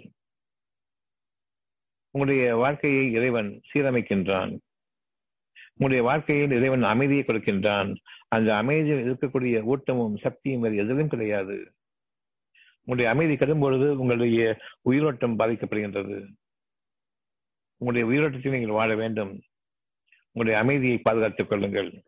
[2.11, 4.57] உங்களுடைய வாழ்க்கையை இறைவன் சீரமைக்கின்றான்.
[5.77, 7.95] உங்களுடைய வாழ்க்கையில் இறைவன் அமைதியை கொடுக்கின்றான்.
[8.27, 11.73] அந்த அமைதியில் இருக்கக்கூடிய ஊட்டமும் சக்தியும் வேறு எதிலும் கிடையாது.
[12.77, 16.35] உங்களுடைய அமைதி கடும் பொழுது உங்களுடைய உயிரோட்டம் பாதிக்கப்படுகின்றது.
[17.77, 19.41] உங்களுடைய உயிரோட்டத்தை நீங்கள் வாழ வேண்டும்.
[20.31, 22.03] உங்களுடைய அமைதியை பாதுகாத்துக் கொள்ளுங்கள்.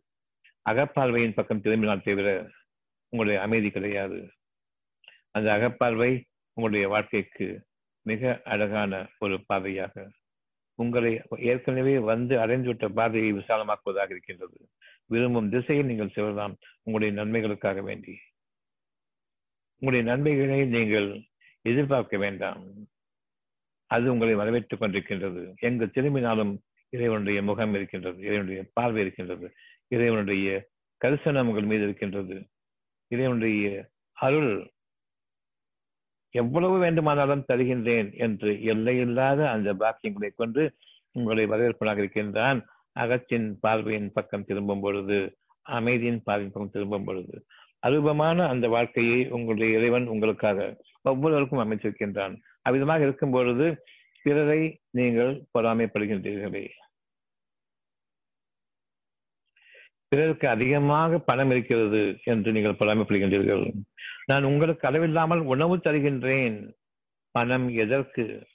[0.70, 2.50] அகப்பார்வையின் பக்கம் திரும்பினால் தவிர
[3.10, 4.30] உங்களுடைய அமைதி கிடையாது.
[5.32, 7.66] அந்த அகப்பார்வை உங்களுடைய வாழ்க்கைக்கு
[8.02, 10.12] மிக அழகான ஒரு பாதையாக
[10.78, 14.70] உங்களை ஏற்கனவே வந்து அடைந்துவிட்ட பாதையை விசாலமாக்குவதாக இருக்கின்றது.
[15.06, 16.56] விரும்பும் திசையில் நீங்கள் செல்லலாம்.
[16.84, 18.18] உங்களுடைய நன்மைகளுக்காக வேண்டி.
[19.78, 21.24] உங்களுடைய நன்மைகளை நீங்கள்
[21.62, 22.64] எதிர்பார்க்க வேண்டாம்.
[23.86, 25.54] அது உங்களை வரவேற்றுக் கொண்டிருக்கின்றது.
[25.60, 28.20] எங்கு திரும்பினாலும் இறைவனுடைய முகம் இருக்கின்றது.
[28.22, 29.54] இறைவனுடைய பார்வை இருக்கின்றது.
[29.88, 30.68] இறைவனுடைய
[31.06, 32.48] கரிசனம் உங்கள் மீது இருக்கின்றது.
[33.08, 34.72] இறைவனுடைய அருள்
[36.42, 40.64] எவ்வளவு வேண்டுமானாலும் தருகின்றேன் என்று எல்லையில்லாத அந்த பாக்கியங்களை கொண்டு
[41.20, 42.60] உங்களை வரவேற்பனாக இருக்கின்றான்.
[42.96, 45.18] அகத்தின் பார்வையின் பக்கம் திரும்பும் பொழுது
[45.66, 47.36] அமைதியின் பார்வையின் பக்கம் திரும்பும் பொழுது
[47.88, 50.60] அருபமான அந்த வாழ்க்கையை உங்களுடைய இறைவன் உங்களுக்காக
[51.10, 52.36] ஒவ்வொருவருக்கும் அமைச்சிருக்கின்றான்
[52.68, 53.66] அவ்விதமாக இருக்கும் பொழுது
[54.26, 54.62] பிறரை
[55.00, 56.64] நீங்கள் பொறாமைப்படுகின்றீர்களே.
[60.12, 63.66] பிறருக்கு அதிகமாக பணம் இருக்கிறது என்று நீங்கள் பொறாமைப்படுகின்றீர்கள்.
[64.30, 66.74] நான் உங்களுக்கு அளவில்லாமல் உணவு தருகின்றேன்.
[67.32, 68.48] பணம் எதற்கு?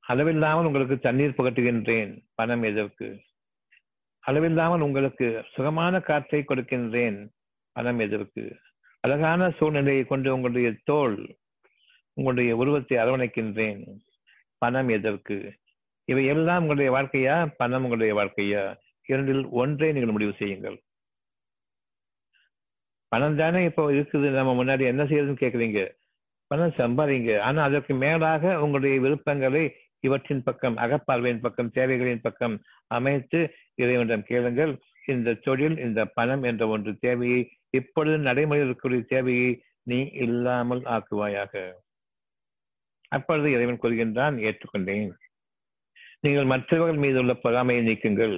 [0.00, 2.22] அளவில்லாமல் உங்களுக்கு தண்ணீர் புகட்டுகின்றேன்.
[2.34, 3.20] பணம் எதற்கு?
[4.20, 7.28] அளவில்லாமல் உங்களுக்கு சுகமான காற்றை கொடுக்கின்றேன்.
[7.72, 8.58] பணம் எதற்கு?
[9.00, 11.36] அழகான சூழ்நிலையை கொண்டு உங்களுடைய தோல்
[12.12, 13.98] உங்களுடைய உருவத்தை அரவணைக்கின்றேன்.
[14.58, 15.58] பணம் எதற்கு?
[16.04, 17.54] இவை எல்லாம் உங்களுடைய வாழ்க்கையா?
[17.56, 18.76] பணம் உங்களுடைய வாழ்க்கையா?
[19.06, 20.80] இரண்டில் ஒன்றே நீங்கள் முடிவு செய்யுங்கள்.
[23.12, 24.28] பணம் தானே இப்போ இருக்குது.
[24.38, 25.80] நம்ம முன்னாடி என்ன செய்யறதுன்னு கேட்குறீங்க.
[26.50, 27.32] பணம் சம்பாதிங்க.
[27.48, 29.64] ஆனா அதற்கு மேலாக உங்களுடைய விருப்பங்களை
[30.06, 32.54] இவற்றின் பக்கம் அகப்பார்வையின் பக்கம் தேவைகளின் பக்கம்
[32.96, 33.40] அமைத்து
[33.82, 34.72] இறைவனிடம் கேளுங்கள்.
[35.06, 37.40] இந்த தொழில் இந்த பணம் என்ற ஒன்று தேவையை
[37.78, 39.50] இப்பொழுது நடைமுறையில் இருக்கக்கூடிய தேவையை
[39.90, 41.54] நீ இல்லாமல் ஆக்குவாயாக.
[43.16, 45.10] அப்பொழுது இறைவன் கூறுகின்றான் ஏற்றுக்கொண்டேன்.
[46.24, 48.36] நீங்கள் மற்றவர்கள் மீது உள்ள பொறாமையை நீக்குங்கள்.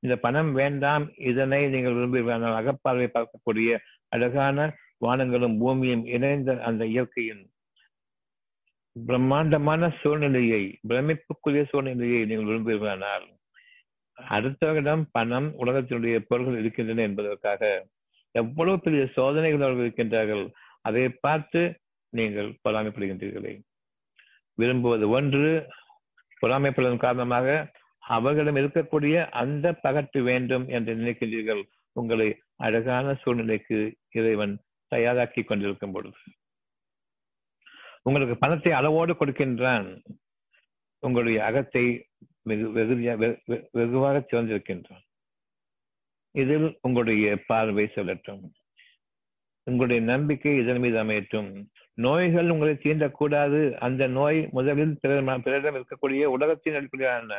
[0.00, 1.04] இந்த பணம் வேண்டாம்.
[1.30, 3.78] இதனை நீங்கள் விரும்புவீர்கள் அகப்பார்வை பார்க்கக்கூடிய
[4.14, 4.58] அழகான
[5.00, 7.44] வானங்களும் பூமியும் இணைந்த அந்த இயற்கையின்
[8.96, 13.26] பிரம்மாண்டமான சூழ்நிலையை பிரமிப்புக்குரிய சூழ்நிலையை நீங்கள் விரும்புவீர்களானால்
[14.18, 17.62] அடுத்தவரிடம் பணம் உலகத்தினுடைய பொருள்கள் இருக்கின்றன என்பதற்காக
[18.34, 20.44] எவ்வளவு பெரிய சோதனைகள் அவர்கள் இருக்கின்றார்கள்
[20.80, 21.60] அதை பார்த்து
[22.12, 23.52] நீங்கள் பொறாமைப்படுகின்றீர்களே.
[24.58, 25.50] விரும்புவது ஒன்று
[26.42, 27.48] பொறாமைப்படுவதன் காரணமாக
[27.98, 32.28] அவர்களிடம் இருக்கக்கூடிய அந்த பகட்டு வேண்டும் என்று நினைக்கின்றீர்கள் உங்களை
[32.60, 33.78] அழகான சூழ்நிலைக்கு
[34.10, 34.54] இறைவன்
[34.94, 36.16] தயாராக்கி கொண்டிருக்கும் பொழுது
[38.02, 39.86] உங்களுக்கு பணத்தை அளவோடு கொடுக்கின்றான்.
[40.98, 41.84] உங்களுடைய அகத்தை
[42.42, 43.14] வெகு வெகுதியா
[43.72, 45.04] வெகுவாக திறந்திருக்கின்றான்
[46.34, 48.44] இதில் உங்களுடைய பார்வை செல்லட்டும்.
[49.62, 51.50] உங்களுடைய நம்பிக்கை இதன் மீது அமையட்டும்.
[51.94, 53.60] நோய்கள் உங்களை தீண்டக்கூடாது.
[53.86, 57.38] அந்த நோய் முதலில் பிறரிடம் இருக்கக்கூடிய உலகத்தின் அடிப்படையான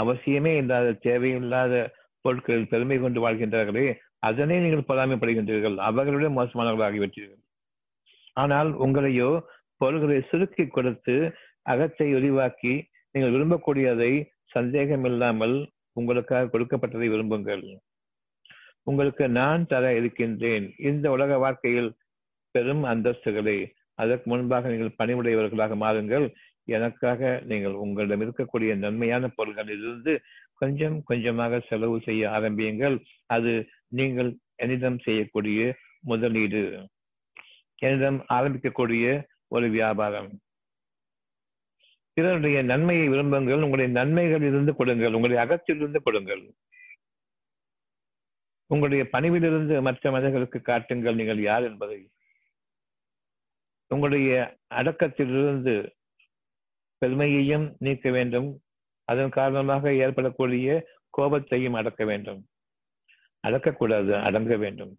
[0.00, 1.74] அவசியமே இல்லாத தேவையில்லாத
[2.20, 3.86] பொருட்களில் பெருமை கொண்டு வாழ்கின்றார்களே
[4.28, 5.76] அதனை நீங்கள் பொறாமைப்படுகின்றீர்கள்.
[5.88, 7.42] அவர்களுடைய மோசமானவர்களாகிவிட்டீர்கள்
[8.42, 9.30] ஆனால் உங்களையோ
[9.80, 11.14] பொருள்களை சுருக்கி கொடுத்து
[11.72, 12.74] அகத்தை விரிவாக்கி
[13.14, 14.12] நீங்கள் விரும்பக்கூடியதை
[14.56, 15.56] சந்தேகம் இல்லாமல்
[16.00, 17.64] உங்களுக்காக கொடுக்கப்பட்டதை விரும்புங்கள்.
[18.90, 20.64] உங்களுக்கு நான் தர இருக்கின்றேன்.
[20.90, 21.90] இந்த உலக வாழ்க்கையில்
[22.54, 23.58] பெரும் அந்தஸ்துகளை.
[24.02, 26.26] அதற்கு முன்பாக நீங்கள் பணிவுடையவர்களாக மாறுங்கள்.
[26.76, 30.12] எனக்காக நீங்கள் உங்களிடம் இருக்கக்கூடிய நன்மையான பொருள்களிலிருந்து
[30.62, 33.04] கொஞ்சம் கொஞ்சமாக செலவு செய்ய ஆரம்பியுங்கள்.
[33.26, 36.88] அது நீங்கள் என்னிடம் செய்யக்கூடிய முதலீடு.
[37.76, 40.40] என்னிடம் ஆரம்பிக்கக்கூடிய ஒரு வியாபாரம்.
[42.12, 43.62] பிறருடைய நன்மையை விரும்புங்கள்.
[43.62, 45.12] உங்களுடைய நன்மைகளிலிருந்து கொடுங்கள்.
[45.12, 46.54] உங்களுடைய அகத்திலிருந்து கொடுங்கள்.
[48.66, 51.14] உங்களுடைய பணிவிலிருந்து மற்ற மனிதர்களுக்கு காட்டுங்கள்.
[51.14, 52.10] நீங்கள் யார் என்பதை.
[53.88, 55.90] உங்களுடைய அடக்கத்திலிருந்து
[56.98, 58.60] பெருமையையும் நீக்க வேண்டும்.
[59.04, 60.88] அதன் காரணமாக ஏற்படக்கூடிய
[61.18, 62.46] கோபத்தையும் அடக்க வேண்டும்.
[63.48, 64.96] அடக்கக்கூடாது அடங்க வேண்டும்.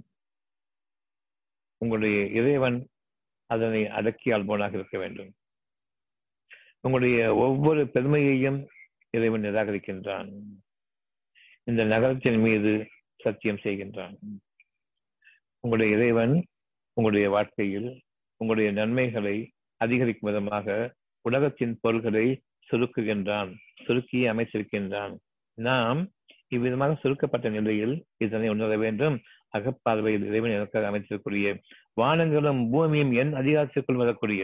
[1.77, 2.87] உங்களுடைய இறைவன்
[3.45, 5.31] அதனை அடக்கி ஆள்பவனாக இருக்க வேண்டும்.
[6.81, 8.67] உங்களுடைய ஒவ்வொரு பெருமையையும்
[9.09, 10.31] இறைவன் நிராகரிக்கின்றான்.
[11.63, 14.17] இந்த நகரத்தின் மீது சத்தியம் செய்கின்றான்.
[15.59, 16.45] உங்களுடைய இறைவன்
[16.93, 18.01] உங்களுடைய வாழ்க்கையில்
[18.37, 22.41] உங்களுடைய நன்மைகளை அதிகரிக்கும் விதமாக உலகத்தின் பொருள்களை
[22.73, 23.51] சுருக்குகின்றான்
[23.85, 25.13] சுருக்கி அமைச்சிருக்கின்றான்
[25.57, 26.01] நாம்
[26.47, 29.15] இவ்விதமாக சுருக்கப்பட்ட நிலையில் இதனை உணர வேண்டும்.
[29.53, 31.47] அகப்பார்வையில் இறைவன் எனக்காக அமைச்சிருக்கூடிய
[32.01, 34.43] வானங்களும் பூமியும் என் அதிகாரத்திற்குள் வரக்கூடிய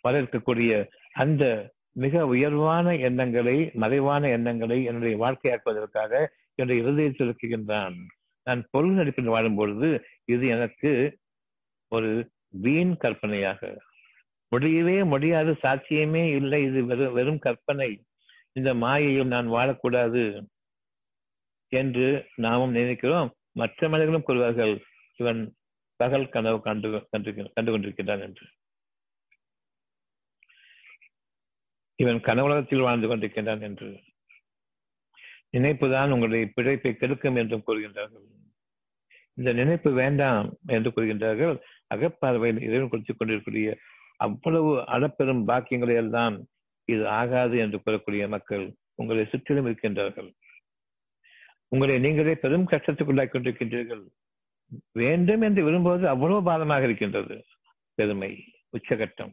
[0.00, 0.72] வர இருக்கக்கூடிய
[1.12, 1.44] அந்த
[1.92, 6.12] மிக உயர்வான எண்ணங்களை மறைவான எண்ணங்களை என்னுடைய வாழ்க்கையாக்குவதற்காக
[6.54, 7.96] என்னுடைய இருதயத்தில் இருக்கின்றான்
[8.46, 9.88] நான் பொருள் நடிப்பில் வாழும் பொழுது
[10.24, 10.92] இது எனக்கு
[11.92, 12.10] ஒரு
[12.62, 13.60] வீண் கற்பனையாக
[14.50, 16.62] முடியவே முடியாது சாட்சியமே இல்லை.
[16.62, 18.04] இது வெறும் வெறும் கற்பனை.
[18.52, 20.46] இந்த மாயையில் நான் வாழக்கூடாது
[21.68, 23.34] என்று நாமும் நினைக்கிறோம்.
[23.52, 24.80] மற்ற மனிதர்களும் கூறுவார்கள்
[25.16, 25.54] இவன்
[25.96, 28.46] பகல் கனவு கண்டு கண்டு கண்டு கொண்டிருக்கின்றான் என்று.
[31.94, 34.00] இவன் கனவுலகத்தில் வாழ்ந்து கொண்டிருக்கின்றான் என்று.
[35.56, 38.28] நினைப்புதான் உங்களுடைய பிழைப்பை கெடுக்கும் என்றும் கூறுகின்றார்கள்.
[39.34, 41.60] இந்த நினைப்பு வேண்டாம் என்று கூறுகின்றார்கள்.
[41.94, 43.78] அகப்பார்வையில் இறைவன் குறித்துக் கொண்டிருக்கூடிய
[44.24, 46.36] அவ்வளவு அளப்பெரும் பாக்கியங்களை எல்லாம்
[46.88, 50.30] இது ஆகாது என்று கூறக்கூடிய மக்கள் உங்களை சுற்றிலும் இருக்கின்றார்கள்.
[51.72, 54.02] உங்களை நீங்களே பெரும் கஷ்டத்துக்குள்ளாக்கி கொண்டிருக்கின்றீர்கள்.
[54.92, 57.36] வேண்டும் என்று விரும்புவது அவ்வளவு பாதமாக இருக்கின்றது.
[57.98, 58.30] பெருமை
[58.76, 59.32] உச்சகட்டம்.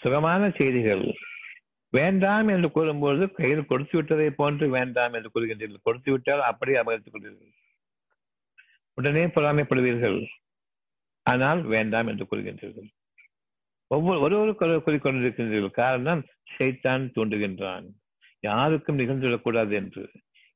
[0.00, 1.04] சுகமான செய்திகள்.
[1.92, 5.86] வேண்டாம் என்று கூறும்போது கையில் கொடுத்து விட்டதை போன்று வேண்டாம் என்று கூறுகின்றீர்கள்.
[5.88, 7.52] கொடுத்து விட்டால் அப்படியே அபகரித்துக் கொள்வீர்கள்.
[8.98, 10.18] உடனே பொறாமைப்படுவீர்கள்.
[11.26, 12.88] ஆனால் வேண்டாம் என்று கூறுகின்றீர்கள்.
[13.92, 16.20] ஒவ்வொரு ஒருவருக்கொரு கூறிக்கொண்டிருக்கின்றீர்கள் காரணம்
[16.52, 17.86] சைத்தான் தூண்டுகின்றான்.
[18.40, 20.04] யாருக்கும் நிகழ்ந்துவிடக்கூடாது என்று.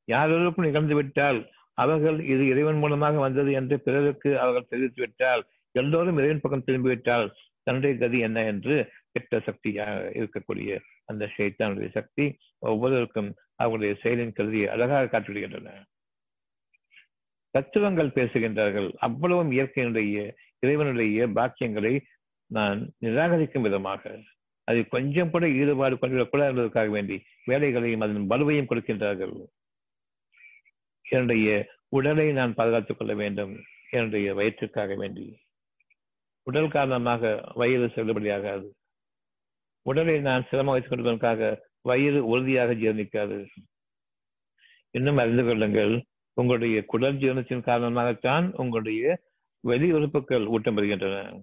[0.04, 1.40] யாரொருக்கும் நிகழ்ந்து விட்டால்
[1.78, 7.28] அவர்கள் இது இறைவன் மூலமாக வந்தது என்று பிறருக்கு அவர்கள் தெரிவித்துவிட்டால் எல்லோரும் இறைவன் பக்கம் திரும்பிவிட்டால்
[7.62, 8.74] தன்னுடைய கதி என்ன என்று
[9.12, 12.26] கெட்ட சக்தியாக இருக்கக்கூடிய அந்த சைத்தானுடைய சக்தி
[12.58, 15.68] ஒவ்வொருவருக்கும் அவருடைய செயலின் கருதியை அழகாக காட்டிவிடுகின்றன.
[17.50, 18.88] தத்துவங்கள் பேசுகின்றார்கள்.
[18.98, 21.94] அவ்வளவும் இயற்கையினுடைய இறைவனுடைய பாக்கியங்களை
[22.46, 24.20] நான் நிராகரிக்கும் விதமாக
[24.64, 29.44] அதில் கொஞ்சம் கூட ஈடுபாடு கொண்டுவிடக்கூடாது என்பதற்காக வேண்டி வேலைகளையும் அதன் வலுவையும் கொடுக்கின்றார்கள்.
[31.02, 31.48] என்னுடைய
[31.88, 33.52] உடலை நான் பாதுகாத்துக் கொள்ள வேண்டும்.
[33.90, 35.38] என்னுடைய வயிற்றுக்காக வேண்டி.
[36.42, 38.68] உடல் காரணமாக வயிறு செல்லுபடியாகாது
[39.82, 43.46] உடலை நான் சிரமம் வைத்துக் கொள்வதற்காக வயிறு உறுதியாக ஜீர்ணிக்காது.
[44.90, 49.20] இன்னும் அறிந்து கொள்ளுங்கள் உங்களுடைய குடல் ஜீரணத்தின் காரணமாகத்தான் உங்களுடைய
[49.60, 51.42] வெளி உறுப்புகள் ஊட்டம் பெறுகின்றன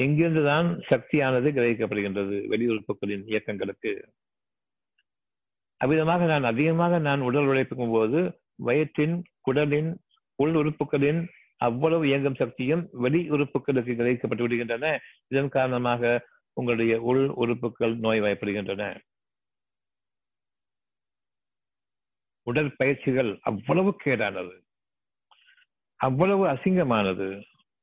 [0.00, 2.36] எங்கிருந்துதான் சக்தியானது கிரகிக்கப்படுகின்றது?
[2.48, 3.92] வெளியுறுப்புகளின் இயக்கங்களுக்கு.
[5.84, 9.94] அவ்விதமாக நான் அதிகமாக நான் உடல் உழைப்புக்கும் போது வயிற்றின் குடலின்
[10.34, 14.98] உள் உறுப்புகளின் அவ்வளவு இயங்கும் சக்தியும் வெளி உறுப்புகளுக்கு கிரகிக்கப்பட்டு விடுகின்றன.
[15.28, 18.98] இதன் காரணமாக உங்களுடைய உள் உறுப்புகள் நோய் வாய்ப்படுகின்றன
[22.46, 24.54] உடற்பயிற்சிகள் அவ்வளவு கேடானது.
[25.96, 27.28] அவ்வளவு அசிங்கமானது.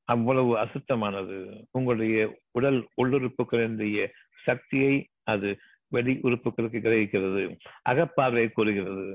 [0.09, 1.37] அவ்வளவு அசுத்தமானது.
[1.71, 2.17] உங்களுடைய
[2.51, 4.07] உடல் உள்ளுறுப்புகளினுடைய
[4.43, 4.93] சக்தியை
[5.23, 5.49] அது
[5.87, 7.43] வெளி உறுப்புகளுக்கு கிரகிக்கிறது.
[7.89, 9.09] அகப்பார்வை கூறுகிறது.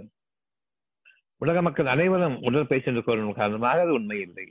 [1.38, 4.46] உலக மக்கள் அனைவரும் உடற்பயிற்சி என்று கூறும் காரணமாக அது உண்மை இல்லை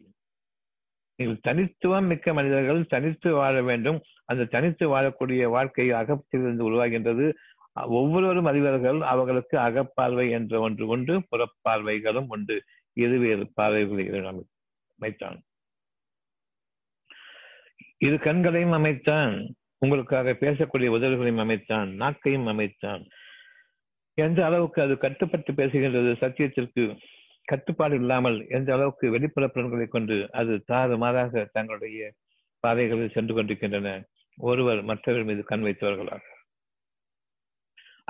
[1.15, 3.97] நீங்கள் தனித்துவம் மிக்க மனிதர்கள் தனித்து வாழ வேண்டும்.
[4.25, 7.25] அந்த தனித்து வாழக்கூடிய வாழ்க்கை அகத்திலிருந்து உருவாகின்றது.
[7.97, 12.55] ஒவ்வொருவரும் அறிவர்கள் அவர்களுக்கு அகப்பார்வை என்ற ஒன்று உண்டு புறப்பார்வைகளும் உண்டு.
[12.93, 14.23] இருவேறு பார்வைகளை
[14.97, 15.39] அமைத்தான்.
[18.03, 19.55] இரு கண்களையும் அமைத்தான்.
[19.77, 21.89] உங்களுக்காக பேசக்கூடிய உதவிகளையும் அமைத்தான்.
[21.89, 23.07] நாக்கையும் அமைத்தான்.
[24.13, 26.97] எந்த அளவுக்கு அது கட்டுப்பட்டு பேசுகின்றது சத்தியத்திற்கு
[27.43, 32.13] கட்டுப்பாடு இல்லாமல் எந்த அளவுக்கு வெளிப்புற புலன்களை கொண்டு அது தாறு மாறாக தங்களுடைய
[32.59, 34.05] பாதைகளில் சென்று கொண்டிருக்கின்றன.
[34.37, 36.21] ஒருவர் மற்றவர் மீது கண் வைத்தவர்களாக.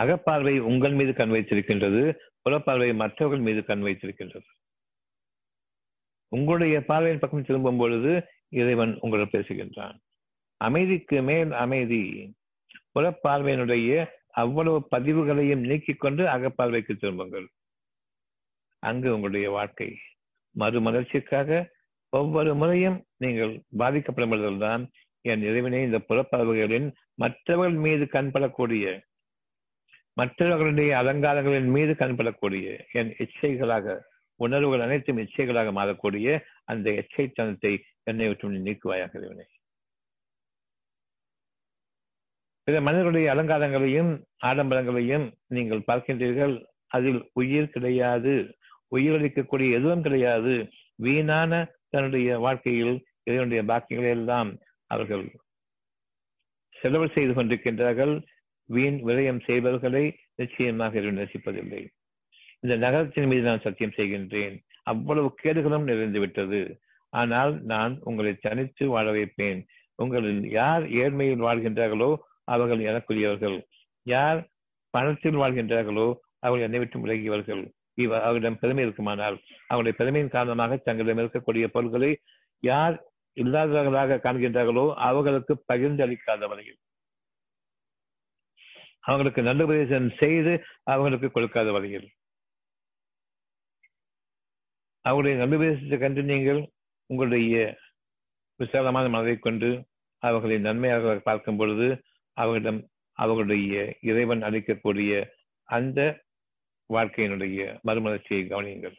[0.01, 2.15] அகப்பார்வை உங்கள் மீது கண் வைத்திருக்கின்றது
[2.49, 4.49] புறப்பார்வை மற்றவர்கள் மீது கண் வைத்திருக்கின்றது.
[6.27, 9.97] உங்களுடைய பார்வையின் பக்கம் திரும்பும் பொழுது இறைவன் உங்களுடன் பேசுகின்றான்.
[10.57, 12.01] அமைதிக்கு மேல் அமைதி.
[12.95, 17.47] புறப்பார்வையினுடைய அவ்வளவு பதிவுகளையும் நீக்கிக் கொண்டு அகப்பார்வைக்கு திரும்புங்கள்.
[18.79, 19.89] அங்கு உங்களுடைய வாழ்க்கை
[20.59, 21.67] மறுமலர்ச்சிக்காக
[22.09, 24.89] ஒவ்வொரு முறையும் நீங்கள் பாதிக்கப்படும் பொழுதுதான்
[25.21, 29.01] என் இறைவனை இந்த புறப்பறவைகளின் மற்றவர்கள் மீது கண்படக்கூடிய
[30.13, 33.99] மற்றவர்களுடைய அலங்காரங்களின் மீது கண்படக்கூடிய என் இச்சைகளாக
[34.35, 39.45] உணர்வுகள் அனைத்தும் இச்சைகளாக மாறக்கூடிய அந்த இச்சைத்தனத்தை என்னை விட்டு நீக்குவாயாக இறைவனை.
[42.63, 44.11] பிற மனிதர்களுடைய அலங்காரங்களையும்
[44.43, 46.65] ஆடம்பரங்களையும் நீங்கள் பார்க்கின்றீர்கள்.
[46.87, 48.57] அதில் உயிர் கிடையாது.
[48.95, 50.69] உயிரளிக்கக்கூடிய எதுவும் கிடையாது.
[50.95, 55.31] வீணான தன்னுடைய வாழ்க்கையில் இதனுடைய பாக்கியங்களை எல்லாம் அவர்கள்
[56.81, 58.25] செலவு செய்து கொண்டிருக்கின்றார்கள்.
[58.65, 61.87] வீண் விரயம் செய்பவர்களை நிச்சயமாக நேசிப்பதில்லை.
[62.59, 64.63] இந்த நகரத்தின் மீது நான் சத்தியம் செய்கின்றேன்.
[64.83, 66.81] அவ்வளவு கேடுகளும் நிறைந்து விட்டது.
[67.13, 69.59] ஆனால் நான் உங்களை தனித்து வாழ வைப்பேன்.
[69.99, 72.11] உங்களில் யார் ஏழ்மையில் வாழ்கின்றார்களோ
[72.53, 73.57] அவர்கள் எனக்குரியவர்கள்.
[74.05, 74.39] யார்
[74.93, 76.07] பணத்தில் வாழ்கின்றார்களோ
[76.45, 77.63] அவர்கள் என்னை விட்டு விலகியவர்கள்.
[78.03, 79.35] இவ அவரிடம் பெருமை இருக்குமானால்
[79.71, 82.11] அவருடைய பெருமையின் காரணமாக தங்களிடம் இருக்கக்கூடிய பொருள்களை
[82.63, 82.95] யார்
[83.37, 86.79] இல்லாதவர்களாக காண்கின்றார்களோ அவர்களுக்கு பகிர்ந்து அளிக்காத வரையில்
[89.03, 90.51] அவங்களுக்கு நல்ல உபதேசம் செய்து
[90.91, 92.07] அவர்களுக்கு கொடுக்காத வரையில்
[95.05, 96.61] அவருடைய நல்ல உபதேசத்தை கண்டு நீங்கள்
[97.09, 97.55] உங்களுடைய
[98.59, 99.69] விசாலமான மனதை கொண்டு
[100.23, 101.87] அவர்களை நன்மையாக பார்க்கும் பொழுது
[102.37, 102.81] அவர்களிடம்
[103.17, 105.11] அவர்களுடைய இறைவன் அளிக்கக்கூடிய
[105.69, 105.99] அந்த
[106.89, 108.95] வாழ்க்கையினுடைய மறுமலர்ச்சியை கவனியுங்கள்.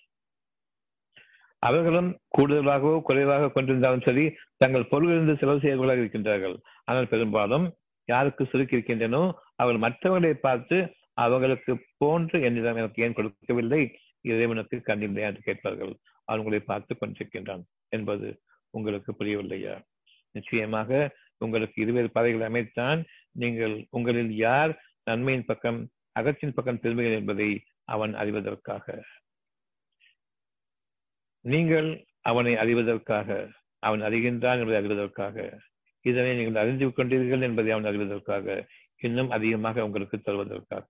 [1.63, 4.25] அவர்களும் கூடுதலாகவோ குறைவாக கொண்டிருந்தாலும் சரி
[4.63, 6.57] தங்கள் பொருளிலிருந்து செலவு செய்வர்களாக இருக்கின்றார்கள்.
[6.85, 7.67] ஆனால் பெரும்பாலும்
[8.09, 9.23] யாருக்கு சுருக்கி இருக்கின்றனோ
[9.61, 10.79] அவர்கள் மற்றவர்களை பார்த்து
[11.25, 13.83] அவர்களுக்கு போன்று என்னிடம் எனக்கு ஏன் கொடுக்கவில்லை?
[14.31, 15.93] இறைவனுக்கு கண்டில்லையா என்று கேட்பார்கள்.
[16.29, 17.63] அவர்களை பார்த்து கொண்டிருக்கின்றான்.
[17.99, 18.29] என்பது
[18.77, 19.75] உங்களுக்கு புரியவில்லையா?
[20.35, 20.91] நிச்சயமாக
[21.43, 23.01] உங்களுக்கு இருவேறு பாதைகளை அமைத்தான்.
[23.43, 24.73] நீங்கள் உங்களில் யார்
[25.05, 25.81] நன்மையின் பக்கம்
[26.13, 27.51] அகத்தின் பக்கம் திரும்புகிறேன் என்பதை
[27.85, 28.87] அவன் அறிவதற்காக.
[31.45, 31.89] நீங்கள்
[32.23, 33.29] அவனை அறிவதற்காக
[33.79, 35.37] அவன் அறிகின்றான் என்பதை அறிவதற்காக.
[36.05, 38.67] இதனை நீங்கள் அறிந்து கொண்டீர்கள் என்பதை அவன் அறிவதற்காக
[39.01, 40.87] இன்னும் அதிகமாக உங்களுக்கு தருவதற்காக.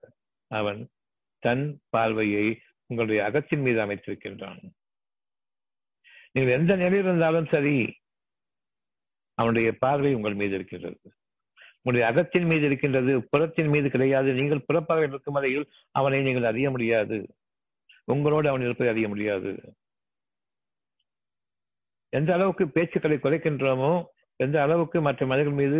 [0.51, 0.81] அவன்
[1.45, 2.45] தன் பார்வையை
[2.87, 4.61] உங்களுடைய அகத்தின் மீது அமைத்திருக்கின்றான்.
[6.35, 7.75] நீங்கள் எந்த நிலையில் இருந்தாலும் சரி
[9.37, 10.97] அவனுடைய பார்வை உங்கள் மீது இருக்கின்றது.
[11.77, 14.29] உங்களுடைய அகத்தின் மீது இருக்கின்றது புறத்தின் மீது கிடையாது.
[14.33, 17.17] நீங்கள் புறப்பாக இருக்கும் வரையில் அவனை நீங்கள் அறிய முடியாது.
[18.03, 19.51] உங்களோடு அவன் இருப்பதை அறிய முடியாது.
[22.13, 23.91] எந்த அளவுக்கு பேச்சுக்களை குறைக்கின்றோமோ
[24.39, 25.79] எந்த அளவுக்கு மற்ற மனிதர்கள் மீது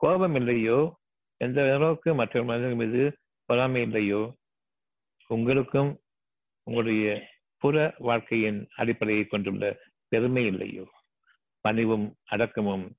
[0.00, 0.78] கோபம் இல்லையோ
[1.40, 3.02] எந்த அளவுக்கு மற்ற மனிதர்கள் மீது
[3.48, 4.22] பொறாமை இல்லையோ
[5.30, 5.90] உங்களுக்கும்
[6.66, 7.06] உங்களுடைய
[7.62, 9.64] புற வாழ்க்கையின் அடிப்படையை கொண்டுள்ள
[10.08, 10.88] பெருமை இல்லையோ?
[11.60, 12.90] பணிவும் அடக்கமும்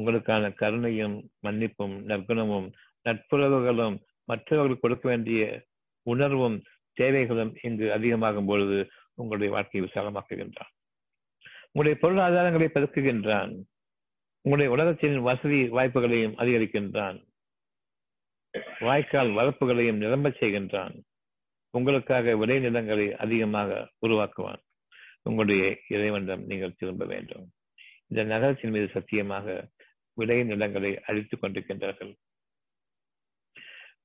[0.00, 2.72] உங்களுக்கான கருணையும் மன்னிப்பும் நற்குணமும்
[3.04, 5.64] நட்புறவுகளும் மற்றவர்கள் கொடுக்க வேண்டிய
[6.02, 10.70] உணர்வும் தேவைகளும் இங்கு அதிகமாகும் பொழுது உங்களுடைய வாழ்க்கையை விசாலமாக்குகின்றான்.
[11.72, 13.64] உங்களுடைய பொருளாதாரங்களை பெருக்குகின்றான்.
[14.40, 17.26] உங்களுடைய உலகத்தின் வசதி வாய்ப்புகளையும் அதிகரிக்கின்றான்.
[18.80, 21.00] வாய்க்கால் வளர்ப்புகளையும் நிரம்ப செய்கின்றான்.
[21.70, 24.62] உங்களுக்காக விளைநிலங்களை அதிகமாக உருவாக்குவான்.
[25.22, 27.50] உங்களுடைய இறைவனிடம் நீங்கள் திரும்ப வேண்டும்.
[28.06, 29.70] இந்த நகரத்தின் மீது சத்தியமாக
[30.12, 32.14] விளை நிலங்களை அழித்துக் கொண்டிருக்கின்றார்கள்.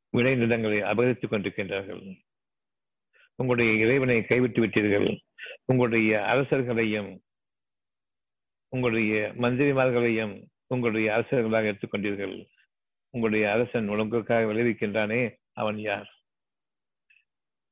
[0.09, 2.21] விளை நிலங்களை அபகரித்துக் கொண்டிருக்கின்றார்கள்.
[3.35, 5.17] உங்களுடைய இறைவனை கைவிட்டு விட்டீர்கள்.
[5.65, 7.19] உங்களுடைய அரசர்களையும்
[8.69, 12.45] உங்களுடைய மந்திரிமார்களையும் உங்களுடைய அரசர்களாக எடுத்துக்கொண்டீர்கள்
[13.09, 16.16] உங்களுடைய அரசன் உங்களுக்காக விளைவிக்கின்றானே அவன் யார்?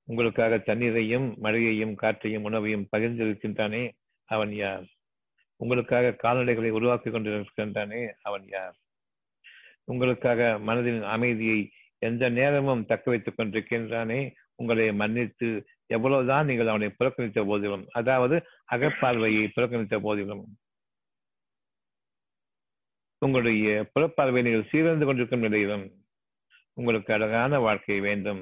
[0.08, 3.84] உங்களுக்காக தண்ணீரையும் மழையையும் காற்றையும் உணவையும் பகிர்ந்திருக்கின்றானே
[4.26, 4.86] அவன் யார்?
[5.60, 8.76] உங்களுக்காக கால்நடைகளை உருவாக்கி கொண்டிருக்கின்றானே அவன் யார்?
[9.84, 14.20] உங்களுக்காக மனதின் அமைதியை எந்த நேரமும் தக்க வைத்துக் கொண்டிருக்கின்றானே
[14.56, 15.48] உங்களை மன்னித்து
[15.88, 18.36] எவ்வளவுதான் நீங்கள் அவனை புறக்கணித்த போதிலும் அதாவது
[18.72, 20.46] அகப்பார்வையை புறக்கணித்த போதிலும்.
[23.22, 25.86] உங்களுடைய புறப்பார்வை நீங்கள் சீரந்து கொண்டிருக்கும் நிலையிலும்
[26.74, 28.42] உங்களுக்கு அழகான வாழ்க்கை வேண்டும்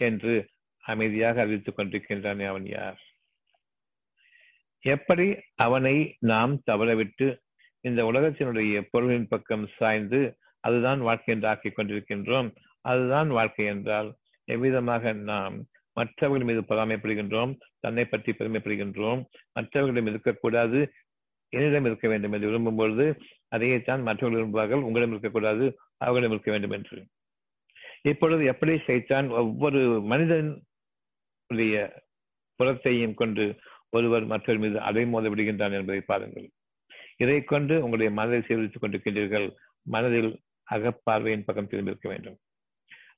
[0.00, 0.34] என்று
[0.92, 2.98] அமைதியாக அறிவித்துக் கொண்டிருக்கின்றானே அவன் யார்?
[4.84, 5.96] எப்படி அவனை
[6.30, 7.26] நாம் தவறவிட்டு
[7.84, 10.20] இந்த உலகத்தினுடைய பொருளின் பக்கம் சாய்ந்து
[10.64, 12.48] அதுதான் வாழ்க்கை என்று ஆக்கிக் கொண்டிருக்கின்றோம்?
[12.84, 14.08] அதுதான் வாழ்க்கை என்றால்
[14.48, 15.56] எவ்விதமாக நாம்
[15.96, 19.20] மற்றவர்கள் மீது பொறாமைப்படுகின்றோம் தன்னை பற்றி பெருமைப்படுகின்றோம்
[19.52, 20.80] மற்றவர்களிடம் இருக்கக்கூடாது
[21.52, 23.06] என்னிடம் இருக்க வேண்டும் என்று விரும்பும் பொழுது
[23.56, 26.98] அதையேத்தான் மற்றவர்கள் விரும்புவார்கள் உங்களிடம் இருக்கக்கூடாது அவர்களிடம் இருக்க வேண்டும் என்று.
[28.02, 30.50] இப்பொழுது எப்படி செய்தான் ஒவ்வொரு மனிதன்
[31.52, 33.54] புறத்தையும் கொண்டு
[33.90, 36.50] ஒருவர் மற்றவர் மீது அடைமோத விடுகின்றான் என்பதை பாருங்கள்.
[37.16, 39.56] இதை கொண்டு உங்களுடைய மனதை சீர்திருத்திக் கொண்டிருக்கின்றீர்கள்.
[39.82, 42.36] மனதில் அகப்பார்வையின் பக்கம் திரும்பியிருக்க வேண்டும்.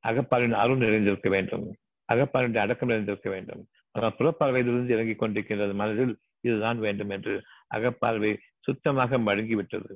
[0.07, 1.77] அகப்பார்வையின் அருள் நிறைந்திருக்க வேண்டும்.
[2.13, 3.69] அகப்பார்வையின் அடக்கம் நிறைந்திருக்க வேண்டும்.
[3.93, 5.75] ஆனால் புறப்பார்வையிலிருந்து இறங்கிக் கொண்டிருக்கின்றது.
[5.75, 7.43] மனதில் இதுதான் வேண்டும் என்று
[7.75, 9.93] அகப்பார்வை சுத்தமாக மழுங்கிவிட்டது.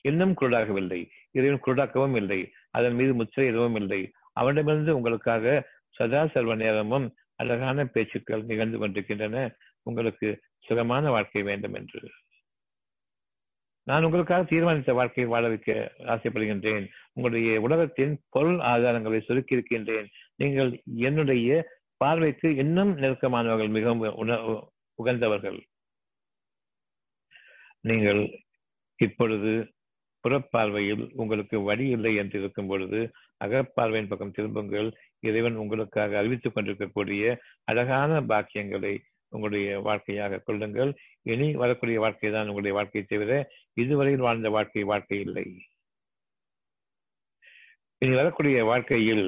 [0.00, 1.08] இன்னும் குருடாகவில்லை.
[1.30, 2.52] இறைவன் குருடாக்கவும் இல்லை.
[2.70, 4.10] அதன் மீது முத்திரை எதுவும் இல்லை.
[4.32, 9.44] அவனிடமிருந்து உங்களுக்காக சதா சர்வ நேரமும் அழகான பேச்சுக்கள் நிகழ்ந்து கொண்டிருக்கின்றன.
[9.88, 10.28] உங்களுக்கு
[10.66, 12.00] சுகமான வாழ்க்கை வேண்டும் என்று.
[13.88, 16.84] நான் உங்களுக்காக தீர்மானித்த வாழ்க்கையை வாழ வைக்க ஆசைப்படுகின்றேன்.
[17.12, 20.08] உங்களுடைய உலகத்தின் பொருள் ஆதாரங்களை சுருக்கி இருக்கின்றேன்.
[20.40, 20.70] நீங்கள்
[21.08, 21.48] என்னுடைய
[21.96, 24.02] பார்வைக்கு இன்னும் நெருக்கமானவர்கள் மிகவும்
[25.00, 25.58] உகந்தவர்கள்.
[27.88, 28.22] நீங்கள்
[29.00, 29.52] இப்பொழுது
[30.22, 33.00] புறப்பார்வையில் உங்களுக்கு வழி இல்லை என்று இருக்கும் பொழுது
[33.44, 34.88] அகப்பார்வையின் பக்கம் திரும்புங்கள்.
[35.20, 37.22] இறைவன் உங்களுக்காக அறிவித்துக் கொண்டிருக்கக்கூடிய
[37.64, 38.94] அழகான பாக்கியங்களை
[39.32, 40.90] உங்களுடைய வாழ்க்கையாக கொள்ளுங்கள்.
[41.22, 43.32] இனி வரக்கூடிய வாழ்க்கை தான் உங்களுடைய வாழ்க்கையை தவிர
[43.82, 45.46] இதுவரையில் வாழ்ந்த வாழ்க்கை வாழ்க்கை இல்லை.
[47.98, 49.26] இனி வரக்கூடிய வாழ்க்கையில்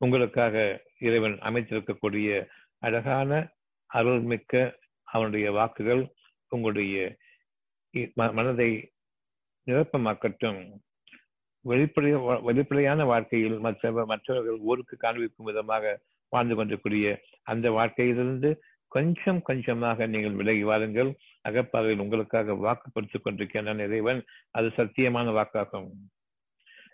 [0.00, 0.56] உங்களுக்காக
[0.98, 2.28] இறைவன் அமைத்திருக்கக்கூடிய
[2.78, 3.30] அழகான
[3.90, 4.54] அருள்மிக்க
[5.08, 6.02] அவனுடைய வாக்குகள்
[6.52, 6.96] உங்களுடைய
[8.36, 8.70] மனதை
[9.66, 10.70] நிரப்பமாக்கட்டும்
[11.68, 20.32] வெளிப்படைய வெளிப்படையான வாழ்க்கையில் மற்ற மற்றவர்கள் ஊருக்கு காண்பிக்கும் விதமாக வாழ்ந்து கொண்டிருக்கூடிய அந்த வாழ்க்கையிலிருந்து கொஞ்சம் கொஞ்சமாக நீங்கள்
[20.32, 21.16] விலகி வாருங்கள்.
[21.48, 24.24] அகப்பார்வையில் உங்களுக்காக வாக்கு கொடுத்துக் கொண்டிருக்கின்றான் இறைவன்.
[24.50, 25.90] அது சத்தியமான வாக்காகும்.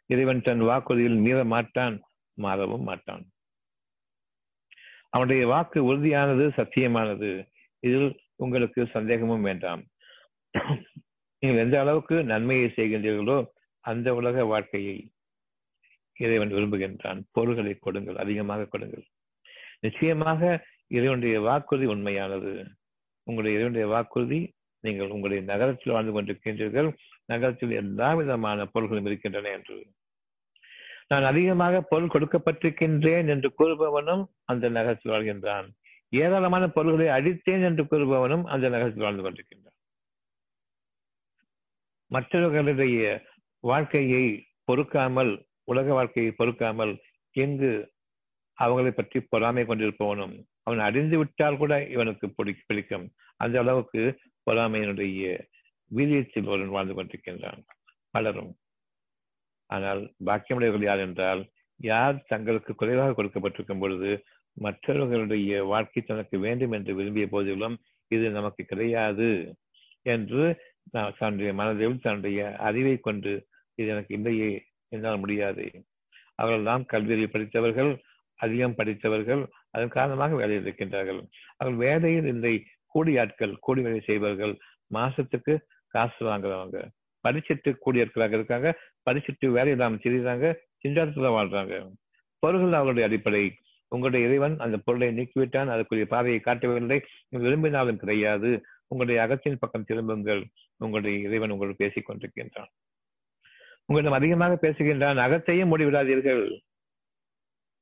[0.07, 2.03] இறைவன் தன் வாக்குறுதியில் மீற மாட்டான்
[2.35, 3.25] மாறவும் மாட்டான்.
[5.09, 7.49] அவனுடைய வாக்கு உறுதியானது சத்தியமானது.
[7.79, 9.85] இதில் உங்களுக்கு சந்தேகமும் வேண்டாம்.
[11.43, 13.39] நீங்கள் எந்த அளவுக்கு நன்மையை செய்கின்றீர்களோ
[13.85, 14.97] அந்த உலக வாழ்க்கையை
[16.17, 17.21] இறைவன் விரும்புகின்றான்.
[17.33, 19.05] பொருள்களை கொடுங்கள் அதிகமாக கொடுங்கள்.
[19.81, 20.41] நிச்சயமாக
[20.89, 22.53] இறைவனுடைய வாக்குறுதி உண்மையானது.
[23.27, 24.41] உங்களுடைய இறைவனுடைய வாக்குறுதி
[24.85, 26.89] நீங்கள் உங்களுடைய நகரத்தில் வாழ்ந்து கொண்டிருக்கின்றீர்கள்.
[27.27, 29.79] நகரத்தில் எல்லா விதமான பொருள்களும் இருக்கின்றன என்று.
[31.09, 35.67] நான் அதிகமாக பொருள் கொடுக்கப்பட்டிருக்கின்றேன் என்று கூறுபவனும் அந்த நகரத்தில் வாழ்கின்றான்.
[36.13, 39.76] ஏராளமான பொருள்களை அடித்தேன் என்று கூறுபவனும் அந்த நகரத்தில் வாழ்ந்து கொண்டிருக்கின்றான்.
[42.11, 43.01] மற்றவர்களுடைய
[43.65, 44.25] வாழ்க்கையை
[44.65, 45.33] பொறுக்காமல்
[45.65, 46.93] உலக வாழ்க்கையை பொறுக்காமல்
[47.37, 47.71] எங்கு
[48.59, 53.07] அவங்களை பற்றி பொறாமை கொண்டிருப்பவனும் அவன் அறிந்து விட்டால் கூட இவனுக்கு பிடி பிடிக்கும்.
[53.41, 54.03] அந்த அளவுக்கு
[54.47, 55.25] பொறாமையினுடைய
[55.91, 57.61] வீரியத்தில் ஒருவன் வாழ்ந்து கொண்டிருக்கின்றான்.
[58.15, 58.53] பலரும்.
[59.71, 61.43] ஆனால் பாக்கியமுடையவர்கள் யார் என்றால்
[61.81, 64.11] யார் தங்களுக்கு குறைவாக கொடுக்கப்பட்டிருக்கும் பொழுது
[64.57, 67.77] மற்றவர்களுடைய வாழ்க்கை தனக்கு வேண்டும் என்று விரும்பிய போதிலும்
[68.11, 69.31] இது நமக்கு கிடையாது
[70.07, 70.45] என்று
[70.93, 73.33] தன்னுடைய மனதில் தன்னுடைய அறிவை கொண்டு
[73.75, 74.51] இது எனக்கு இல்லையே
[74.89, 75.65] என்னால் முடியாது.
[76.35, 77.91] அவர்கள் தான் கல்வியில் படித்தவர்கள்
[78.41, 81.21] அதிகம் படித்தவர்கள் அதன் காரணமாக வேலையில் இருக்கின்றார்கள்.
[81.57, 82.55] அவர்கள் வேலையில் இல்லை
[82.87, 84.55] கூடி ஆட்கள் கூடி வேலை செய்பவர்கள்
[84.95, 85.55] மாசத்துக்கு
[85.95, 86.79] காசு வாங்குறவங்க
[87.25, 88.69] படிச்சுட்டு கூடியாட்களாக இருக்காங்க
[89.11, 90.47] படிச்சுட்டு வேலை இல்லாமல் திரிகிறாங்க
[90.83, 91.75] சிந்தாரத்துல வாழ்றாங்க.
[92.39, 93.45] பொருள்கள் அவர்களுடைய அடிப்படை.
[93.89, 96.99] உங்களுடைய இறைவன் அந்த பொருளை நீக்கிவிட்டான் அதுக்குரிய பாதையை காட்டவில்லை
[97.31, 98.51] விரும்பினாலும் கிடையாது.
[98.87, 100.43] உங்களுடைய அகத்தின் பக்கம் திரும்புங்கள்.
[100.77, 102.71] உங்களுடைய இறைவன் உங்களோடு பேசிக் கொண்டிருக்கின்றான்.
[103.85, 105.21] உங்களிடம் அதிகமாக பேசுகின்றான்.
[105.27, 106.45] அகத்தையும் மூடிவிடாதீர்கள்.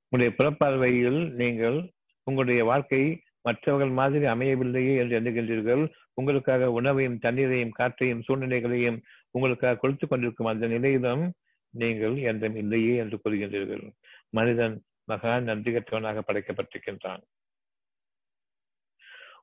[0.08, 1.78] உங்களுடைய புறப்பார்வையில் நீங்கள்
[2.22, 5.92] உங்களுடைய வாழ்க்கை மற்றவர்கள் மாதிரி அமையவில்லையே என்று எண்ணுகின்றீர்கள்.
[6.14, 8.98] உங்களுக்காக உணவையும் தண்ணீரையும் காற்றையும் சூழ்நிலைகளையும்
[9.30, 11.32] உங்களுக்காக கொடுத்து கொண்டிருக்கும் அந்த நிலையிலும்
[11.74, 13.84] நீங்கள் என்றும் இல்லையே என்று கூறுகின்றீர்கள்.
[14.30, 17.22] மனிதன் மகா நன்றி கற்றவனாக படைக்கப்பட்டிருக்கின்றான்.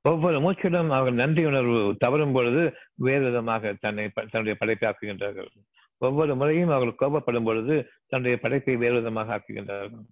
[0.10, 2.62] ஒவ்வொரு மூச்சிடம் அவர்கள் நன்றி உணர்வு தவறும் பொழுது
[2.96, 5.50] வேறு விதமாக தன்னை தன்னுடைய படைப்பை ஆக்குகின்றார்கள்.
[5.98, 7.76] ஒவ்வொரு முறையும் அவர்கள் கோபப்படும் பொழுது
[8.08, 10.06] தன்னுடைய படைப்பை வேறு விதமாக ஆக்குகின்றார்கள்.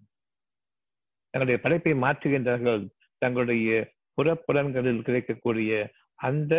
[1.30, 2.84] தங்களுடைய படைப்பை மாற்றுகின்றார்கள்.
[3.18, 5.72] தங்களுடைய புறப்புலன்களில் கிடைக்கக்கூடிய
[6.16, 6.54] அந்த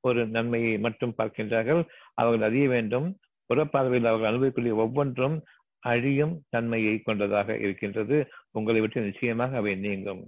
[0.00, 1.82] ஒரு நன்மையை மட்டும் பார்க்கின்றார்கள்.
[2.14, 3.08] அவர்கள் அறிய வேண்டும்
[3.50, 5.36] புறப்பார்வையில் அவர்கள் அனுபவிக்கூடிய ஒவ்வொன்றும்
[5.82, 8.16] அழியும் தன்மையை கொண்டதாக இருக்கின்றது.
[8.50, 10.22] உங்களை விட்டு நிச்சயமாக அவை நீங்கும்.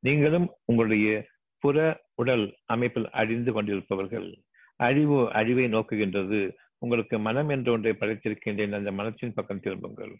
[0.00, 1.26] நீங்களும் உங்களுடைய
[1.58, 4.42] புற உடல் அமைப்பில் அழிந்து கொண்டிருப்பவர்கள்.
[4.76, 6.54] அழிவு அழிவை நோக்குகின்றது.
[6.78, 8.74] உங்களுக்கு மனம் என்ற ஒன்றை படைத்திருக்கின்றேன்.
[8.74, 10.18] அந்த மனத்தின் பக்கம் திரும்புங்கள்.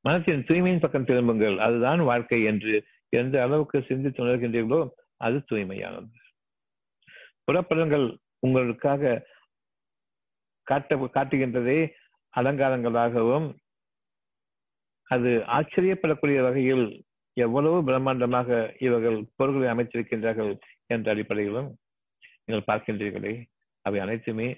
[0.00, 1.58] மனத்தின் தூய்மையின் பக்கம் திரும்புங்கள்.
[1.58, 6.10] அதுதான் வாழ்க்கை என்று எந்த அளவுக்கு சிந்தித்து உணர்கின்றீர்களோ அது தூய்மையானது.
[7.44, 9.26] புறப்படங்கள் உங்களுக்காக
[10.62, 11.90] காட்ட காட்டுகின்றதே
[12.36, 13.54] அலங்காரங்களாகவும்
[15.04, 17.06] அது ஆச்சரியப்படக்கூடிய வகையில்
[17.44, 18.48] எவ்வளவு பிரம்மாண்டமாக
[18.86, 20.52] இவர்கள் பொருள்களை அமைத்திருக்கின்றார்கள்
[20.94, 21.68] என்ற அடிப்படையிலும்
[22.44, 23.34] நீங்கள் பார்க்கின்றீர்களே
[23.84, 24.48] அவை அனைத்துமே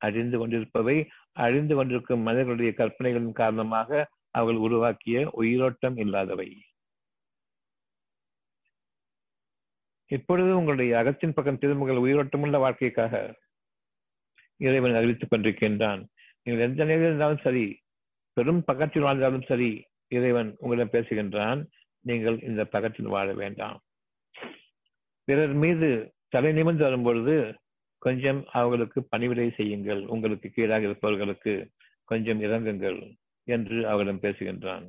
[0.00, 0.96] அழிந்து கொண்டிருப்பவை
[1.44, 4.08] அழிந்து கொண்டிருக்கும் மனிதர்களுடைய கற்பனைகளின் காரணமாக
[4.38, 6.48] அவர்கள் உருவாக்கிய உயிரோட்டம் இல்லாதவை.
[10.10, 13.14] இப்பொழுது உங்களுடைய அகத்தின் பக்கம் திரும்புகள் உயிரோட்டமுள்ள வாழ்க்கைக்காக.
[14.60, 16.00] இறைவன் அறிவித்துக் கொண்டிருக்கின்றான்.
[16.46, 17.66] நீங்கள் எந்த நிலையில் இருந்தாலும் சரி
[18.36, 19.70] பெரும் பக்கத்தில் வாழ்ந்தாலும் சரி
[20.16, 21.60] இறைவன் உங்களிடம் பேசுகின்றான்.
[22.04, 23.78] நீங்கள் இந்த பக்கத்தில் வாழ வேண்டாம்.
[25.28, 25.88] பிறர் மீது
[26.28, 27.34] தலை நிமிர்ந்து வரும்பொழுது
[28.02, 30.02] கொஞ்சம் அவர்களுக்கு பணிவிடை செய்யுங்கள்.
[30.06, 31.54] உங்களுக்கு கீழாக இருப்பவர்களுக்கு
[32.04, 32.98] கொஞ்சம் இறங்குங்கள்
[33.46, 34.86] என்று அவரிடம் பேசுகின்றான்.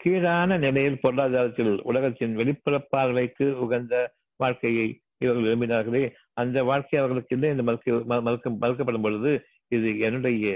[0.00, 3.94] கீழான நிலையில் பொருளாதாரத்தில் உலகத்தின் வெளிப்புற பார்வைக்கு உகந்த
[4.40, 4.86] வாழ்க்கையை
[5.18, 6.04] இவர்கள் விரும்பினார்களே
[6.40, 9.32] அந்த வாழ்க்கை அவர்களுக்கு இல்லை என்று மறுக்க மறுக்கப்படும் பொழுது
[9.68, 10.46] இது என்னுடைய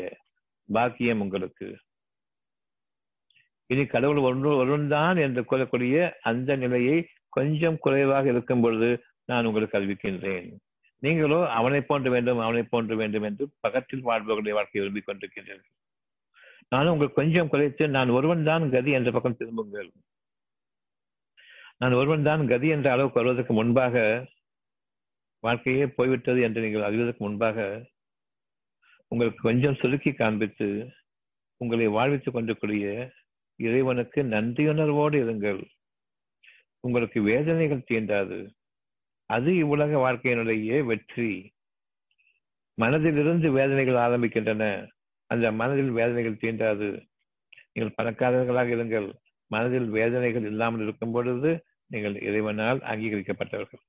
[0.69, 1.69] பாக்கியம் உங்களுக்கு.
[3.71, 5.97] இனி கடவுள் ஒன்று ஒருவன்தான் என்று கூறக்கூடிய
[6.31, 6.97] அந்த நிலையை
[7.37, 8.89] கொஞ்சம் குறைவாக இருக்கும் பொழுது
[9.31, 10.47] நான் உங்களுக்கு அறிவிக்கின்றேன்.
[11.03, 15.73] நீங்களோ அவனை போன்ற வேண்டும் அவனை போன்ற வேண்டும் என்று பக்கத்தில் வாழ்பவர்களுடைய வாழ்க்கையை விரும்பிக் கொண்டிருக்கின்றீர்கள்
[16.75, 19.91] நானும் உங்களுக்கு கொஞ்சம் குறைத்து நான் ஒருவன் தான் கதி என்ற பக்கம் திரும்புங்கள்.
[21.83, 23.97] நான் ஒருவன் தான் கதி என்ற அளவுக்கு வருவதற்கு முன்பாக
[25.43, 27.59] வாழ்க்கையே போய்விட்டது என்று நீங்கள் அறிவதற்கு முன்பாக
[29.13, 30.69] உங்களுக்கு கொஞ்சம் சுருக்கி காண்பித்து
[31.61, 32.87] உங்களை வாழ்வித்துக் கொண்டிருக்கூடிய
[33.57, 35.65] இறைவனுக்கு நன்றியுணர்வோடு இருங்கள்.
[36.81, 38.49] உங்களுக்கு வேதனைகள் தீண்டாது.
[39.27, 41.55] அது இவ்வுலக வாழ்க்கையினுடைய வெற்றி.
[42.83, 44.89] மனதிலிருந்து வேதனைகள் ஆரம்பிக்கின்றன.
[45.27, 47.07] அந்த மனதில் வேதனைகள் தீண்டாது.
[47.73, 49.13] நீங்கள் பணக்காரர்களாக இருங்கள்.
[49.47, 53.83] மனதில் வேதனைகள் இல்லாமல் இருக்கும் பொழுது நீங்கள் இறைவனால் அங்கீகரிக்கப்பட்டவர்கள்.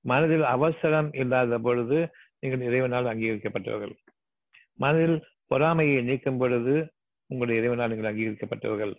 [0.00, 2.08] மனதில் அவசரம் இல்லாத பொழுது
[2.40, 3.96] நீங்கள் இறைவனால் அங்கீகரிக்கப்பட்டவர்கள்.
[4.74, 6.92] மனதில் பொறாமையை நீக்கும் பொழுது
[7.30, 8.94] உங்களுடைய இறைவனால் நீங்கள் அங்கீகரிக்கப்பட்டவர்கள்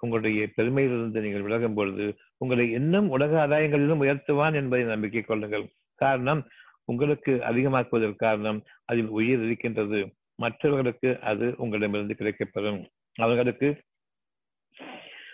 [0.00, 2.06] உங்களுடைய பெருமையிலிருந்து நீங்கள் விலகும் பொழுது
[2.38, 5.66] உங்களை இன்னும் உலக ஆதாயங்களிலும் உயர்த்துவான் என்பதை நம்பிக்கை கொள்ளுங்கள்.
[6.00, 6.42] காரணம்
[6.84, 10.00] உங்களுக்கு அதிகமாக்குவதற்கு காரணம் அதில் உயிர் இருக்கின்றது.
[10.34, 12.80] மற்றவர்களுக்கு அது உங்களிடமிருந்து கிடைக்கப்பெறும்.
[13.16, 13.68] அவர்களுக்கு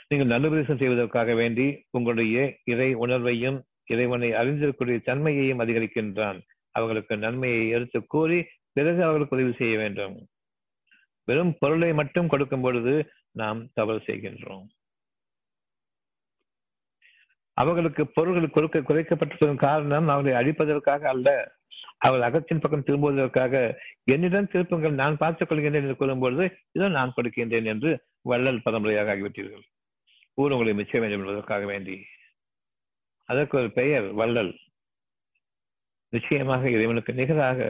[0.08, 3.58] நீங்கள் நல்லுபதேசம் செய்வதற்காக வேண்டி உங்களுடைய இறை உணர்வையும்
[3.92, 6.38] இறைவனை அறிந்திருக்கக்கூடிய தன்மையையும் அதிகரிக்கின்றான்.
[6.74, 8.38] அவர்களுக்கு நன்மையை எடுத்து கூறி
[8.72, 10.14] பிறகு அவர்களுக்கு உதவி செய்ய வேண்டும்.
[11.32, 12.94] வெறும் பொருளை மட்டும் கொடுக்கும் பொழுது
[13.40, 14.68] நாம் தவறு செய்கின்றோம்.
[17.60, 21.28] அவர்களுக்கு பொருள்கள் கொடுக்க குறைக்கப்பட்டதன் காரணம் அவர்களை அழிப்பதற்காக அல்ல.
[22.04, 23.54] அவர்கள் அகத்தின் பக்கம் திரும்புவதற்காக
[24.12, 27.90] என்னிடம் திருப்புங்கள் நான் பார்த்துக் கொள்கின்றேன் என்று கூறும்பொழுது இதோ நான் கொடுக்கின்றேன் என்று
[28.30, 29.64] வள்ளல் பரம்பரையாக ஆகிவிட்டீர்கள்.
[30.40, 31.96] ஊர் உங்களை மிச்ச வேண்டும் என்பதற்காக வேண்டி.
[33.28, 34.52] அதற்கு ஒரு பெயர் வள்ளல்.
[36.12, 37.60] நிச்சயமாக இறைவனுக்கு நிகராக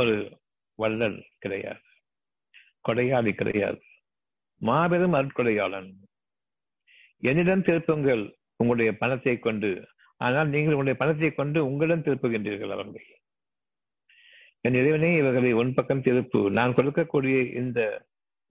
[0.00, 0.16] ஒரு
[0.82, 1.86] வள்ளல் கிடையாது.
[2.88, 3.80] கொடையாளி கிடையாது.
[4.60, 5.90] மாபெரும் அருட்கொடையாளன்.
[7.18, 8.22] என்னிடம் திருப்புங்கள்
[8.56, 9.70] உங்களுடைய பணத்தை கொண்டு.
[10.16, 13.06] ஆனால் நீங்கள் உங்களுடைய பணத்தை கொண்டு உங்களிடம் திருப்புகின்றீர்கள் அவர்கள்.
[14.60, 16.40] என் இறைவனே இவர்களை உன் பக்கம் திருப்பு.
[16.50, 17.80] நான் கொடுக்கக்கூடிய இந்த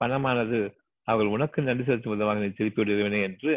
[0.02, 0.60] பணமானது
[1.08, 3.52] அவர்கள் உனக்கு நன்றி செலுத்தும் விதமாக நீ திருப்பி இறைவனே என்று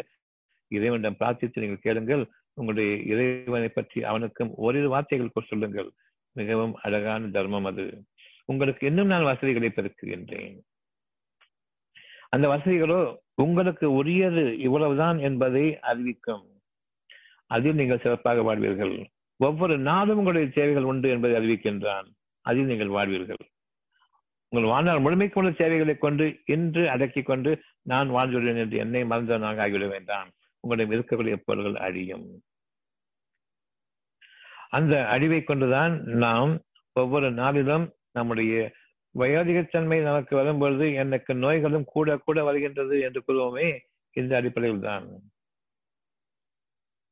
[0.67, 2.23] இறைவனிடம் பிரார்த்தித்து நீங்கள் கேளுங்கள்.
[2.53, 5.89] உங்களுடைய இறைவனை பற்றி அவனுக்கும் ஓரிரு வார்த்தைகள் சொல்லுங்கள்.
[6.35, 7.85] மிகவும் அழகான தர்மம் அது.
[8.45, 10.61] உங்களுக்கு இன்னும் நான் வசதிகளை பெருக்குகின்றேன்
[12.29, 16.61] அந்த வசதிகளோ உங்களுக்கு உரியது இவ்வளவுதான் என்பதை அறிவிக்கும்.
[17.47, 19.05] அதில் நீங்கள் சிறப்பாக வாழ்வீர்கள்.
[19.37, 22.05] ஒவ்வொரு நாளும் உங்களுடைய சேவைகள் உண்டு என்பதை அறிவிக்கின்றான்.
[22.41, 23.39] அதில் நீங்கள் வாழ்வீர்கள்.
[24.49, 29.87] உங்கள் வாழ்நாள் முழுமைக்கு உள்ள சேவைகளை கொண்டு இன்று அடக்கிக் கொண்டு நான் வாழ்ந்துள்ளேன் என்று என்னை மறந்தவனாக ஆகிவிட
[29.87, 30.31] வேண்டாம்.
[30.59, 32.41] உங்களிடம் இருக்கக்கூடிய பொருள்கள் அழியும்.
[34.69, 36.61] அந்த அழிவை கொண்டுதான் நாம்
[36.93, 38.53] ஒவ்வொரு நாளிலும் நம்முடைய
[39.15, 43.67] வயோதிகத்தன்மை நமக்கு வரும்பொழுது எனக்கு நோய்களும் கூட கூட வருகின்றது என்று கூறுவோமே
[44.15, 45.05] இந்த அடிப்படையில் தான்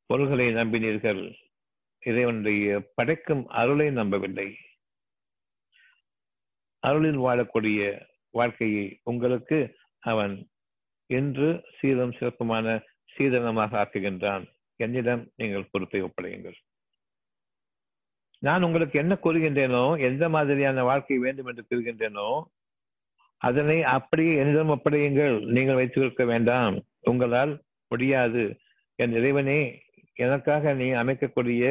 [0.09, 1.21] பொருள்களை நம்பினீர்கள்
[2.03, 4.47] இறைவனுடைய படைக்கும் அருளை நம்பவில்லை.
[6.83, 7.81] அருளில் வாழக்கூடிய
[8.37, 9.57] வாழ்க்கையை உங்களுக்கு
[10.03, 10.35] அவன்
[11.09, 12.67] இன்று சீதம் சிறப்புமான
[13.13, 14.45] சீதனமாக ஆக்குகின்றான்.
[14.79, 16.57] என்னிடம் நீங்கள் பொறுப்பை ஒப்படையுங்கள்.
[18.43, 22.29] நான் உங்களுக்கு என்ன கூறுகின்றேனோ எந்த மாதிரியான வாழ்க்கை வேண்டும் என்று கூறுகின்றேனோ
[23.41, 25.35] அதனை அப்படியே என்னிடம் ஒப்படையுங்கள்.
[25.55, 26.75] நீங்கள் வைத்திருக்க வேண்டாம்.
[27.01, 27.53] உங்களால்
[27.91, 28.43] முடியாது.
[28.99, 29.59] என் இறைவனே
[30.17, 31.63] எனக்காக நீ அமைக்கக்கூடிய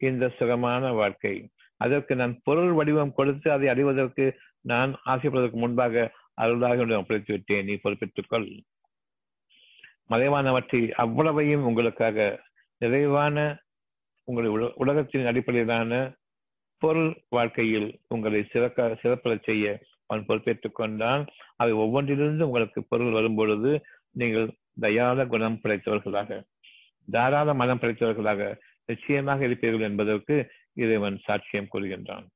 [0.00, 1.34] இந்த சுகமான வாழ்க்கை.
[1.80, 4.24] அதற்கு நான் பொருள் வடிவம் கொடுத்து அதை அடைவதற்கு
[4.72, 6.04] நான் ஆசைப்படுவதற்கு முன்பாக
[6.34, 8.48] அருளாக ஒப்படைத்து விட்டேன் நீ பொறுப்பேற்றுக்கொள்
[10.10, 12.18] மறைவானவற்றை அவ்வளவையும் உங்களுக்காக.
[12.80, 13.36] நிறைவான
[14.28, 15.92] உங்களுடைய உலகத்தின் அடிப்படையிலான
[16.82, 19.66] பொருள் வாழ்க்கையில் உங்களை சிறக்க சிறப்படச் செய்ய
[20.06, 21.22] அவன் பொறுப்பேற்றுக் கொண்டான்.
[21.56, 23.72] அவை ஒவ்வொன்றிலிருந்து உங்களுக்கு பொருள் வரும் பொழுது
[24.12, 24.48] நீங்கள்
[24.80, 26.40] தயால குணம் படைத்தவர்களாக
[27.10, 28.42] தாராள மனம் படைத்தவர்களாக
[28.86, 30.34] நிச்சயமாக இருப்பீர்கள் என்பதற்கு
[30.74, 32.26] இறைவன் சாட்சியம் கூறுகின்றான்.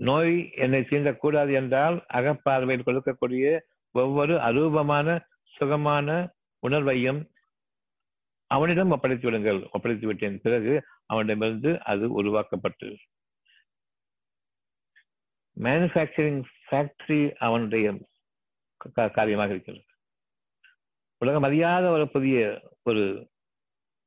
[0.00, 3.46] நோய் என்னை தீண்டக்கூடாது என்றால் அகப்பார்வையில் கொடுக்கக்கூடிய
[3.94, 5.18] ஒவ்வொரு அரூபமான
[5.54, 6.08] சுகமான
[6.62, 7.20] உணர்வையும்
[8.54, 9.60] அவனிடம் ஒப்படைத்து விடுங்கள்.
[9.72, 10.38] ஒப்படைத்து விட்டேன்.
[10.46, 10.72] பிறகு
[11.06, 12.88] அவனிடமிருந்து அது உருவாக்கப்பட்டு.
[15.56, 17.86] மேனுஃபேக்சரிங் ஃபேக்டரி அவனுடைய
[19.18, 19.84] காரியமாக இருக்கிறது.
[21.22, 22.36] உலகம் அறியாத ஒரு புதிய
[22.82, 23.04] ஒரு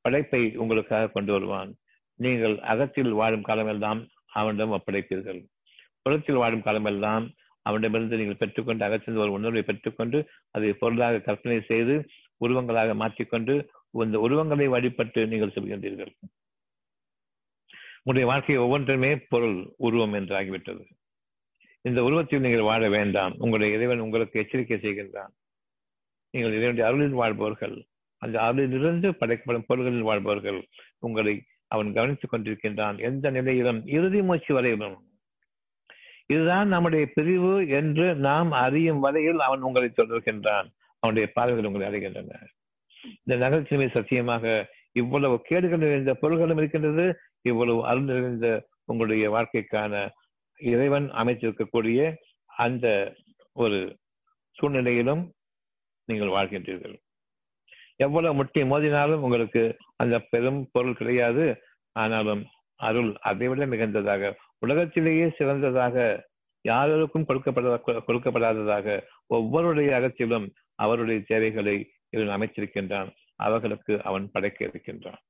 [0.05, 1.71] படைப்பை உங்களுக்காக கொண்டு வருவான்.
[2.19, 4.01] நீங்கள் அகத்தில் வாழும் காலமெல்லாம்
[4.39, 5.41] அவனிடம் ஒப்படைப்பீர்கள்.
[6.01, 7.25] புறத்தில் வாழும் காலமெல்லாம்
[7.65, 10.19] அவனிடமிருந்து நீங்கள் பெற்றுக்கொண்டு அகத்தில் ஒரு உணர்வை பெற்றுக்கொண்டு
[10.51, 11.95] அதை பொருளாக கற்பனை செய்து
[12.45, 13.55] உருவங்களாக மாற்றிக்கொண்டு
[13.93, 16.13] இந்த உருவங்களை வழிபட்டு நீங்கள் செல்கின்றீர்கள்
[18.05, 20.85] உங்களுடைய வாழ்க்கை ஒவ்வொன்றுமே பொருள் உருவம் என்று ஆகிவிட்டது.
[21.81, 23.31] இந்த உருவத்தில் நீங்கள் வாழ வேண்டாம்.
[23.37, 25.31] உங்களுடைய இறைவன் உங்களுக்கு எச்சரிக்கை செய்கின்றான்.
[26.29, 27.85] நீங்கள் இறைவனுடைய அருளில் வாழ்பவர்கள்.
[28.17, 30.67] அந்த அருளிலிருந்து படைக்கப்படும் பொருள்களில் வாழ்பவர்கள்.
[30.99, 32.99] உங்களை அவன் கவனித்துக் கொண்டிருக்கின்றான்.
[32.99, 35.03] எந்த நிலையிலும் இறுதி மூச்சு வரையிலும்.
[36.25, 40.67] இதுதான் நம்முடைய பிரிவு என்று நாம் அறியும் வரையில் அவன் உங்களை தொடர்கின்றான்.
[40.99, 42.45] அவனுடைய பார்வைகள் உங்களை அறிகின்றன.
[43.04, 47.06] இந்த நகரத்திலுமே சத்தியமாக இவ்வளவு கேடுகள் நிறைந்த பொருள்களும் இருக்கின்றது
[47.41, 48.47] இவ்வளவு அருள் நிறைந்த
[48.86, 50.10] உங்களுடைய வாழ்க்கைக்கான
[50.60, 51.99] இறைவன் அமைத்திருக்கக்கூடிய
[52.47, 53.16] அந்த
[53.54, 53.97] ஒரு
[54.58, 55.24] சூழ்நிலையிலும்
[56.06, 56.95] நீங்கள் வாழ்கின்றீர்கள்.
[57.95, 61.45] எவ்வளவு முட்டி மோதினாலும் உங்களுக்கு அந்த பெரும் பொருள் கிடையாது.
[61.91, 62.43] ஆனாலும்
[62.80, 65.95] அருள் அதைவிட மிகுந்ததாக உலகத்திலேயே சிறந்ததாக
[66.62, 67.68] யாருக்கும் கொடுக்கப்பட
[68.08, 68.88] கொடுக்கப்படாததாக
[69.30, 71.76] ஒவ்வொருடைய அகத்திலும் அவருடைய தேவைகளை
[72.14, 75.22] இவன் அமைச்சிருக்கின்றான் அவர்களுக்கு அவன் படைக்க இருக்கின்றான்.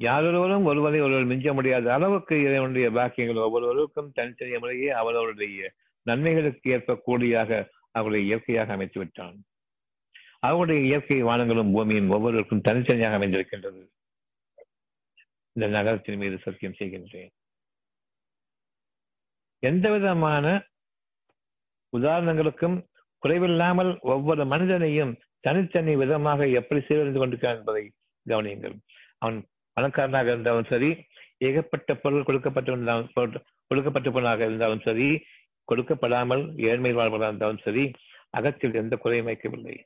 [0.00, 8.26] யாரொருவரும் ஒருவரை ஒருவர் மிஞ்ச முடியாத அளவுக்கு இதனுடைய பாக்கியங்கள் ஒவ்வொருவருக்கும் தனித்தனிய முறையே அவரவருடைய நன்மைகளுக்கு ஏற்பக்கூடியாக அவர்களை
[8.26, 9.36] இயற்கையாக அமைத்து விட்டான்
[10.38, 13.82] அவருடைய இயற்கை வானங்களும் பூமியும் ஒவ்வொருவருக்கும் தனித்தனியாக அமைந்திருக்கின்றது.
[15.52, 17.30] இந்த நகரத்தின் மீது சத்தியம் செய்கின்றேன்.
[19.58, 20.46] எந்த விதமான
[21.96, 22.76] உதாரணங்களுக்கும்
[23.22, 25.12] குறைவில்லாமல் ஒவ்வொரு மனிதனையும்
[25.46, 27.84] தனித்தனி விதமாக எப்படி சீரழிந்து கொண்டிருக்கிறான் என்பதை
[28.26, 28.76] கவனியுங்கள்.
[29.22, 29.38] அவன்
[29.76, 30.90] பணக்காரனாக இருந்தாலும் சரி
[31.48, 32.96] ஏகப்பட்ட பொருள் கொடுக்கப்பட்ட
[33.70, 35.08] கொடுக்கப்பட்ட பொருளாக இருந்தாலும் சரி
[35.68, 37.84] கொடுக்கப்படாமல் ஏழ்மை வாழ்வதாக இருந்தாலும் சரி
[38.38, 39.76] அகத்தில் எந்த குறையும் வைக்கவில்லை.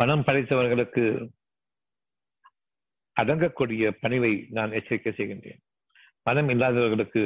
[0.00, 1.04] பணம் படைத்தவர்களுக்கு
[3.16, 5.60] அடங்கக்கூடிய பணிவை நான் எச்சரிக்கை செய்கின்றேன்.
[6.26, 7.22] பணம் இல்லாதவர்களுக்கு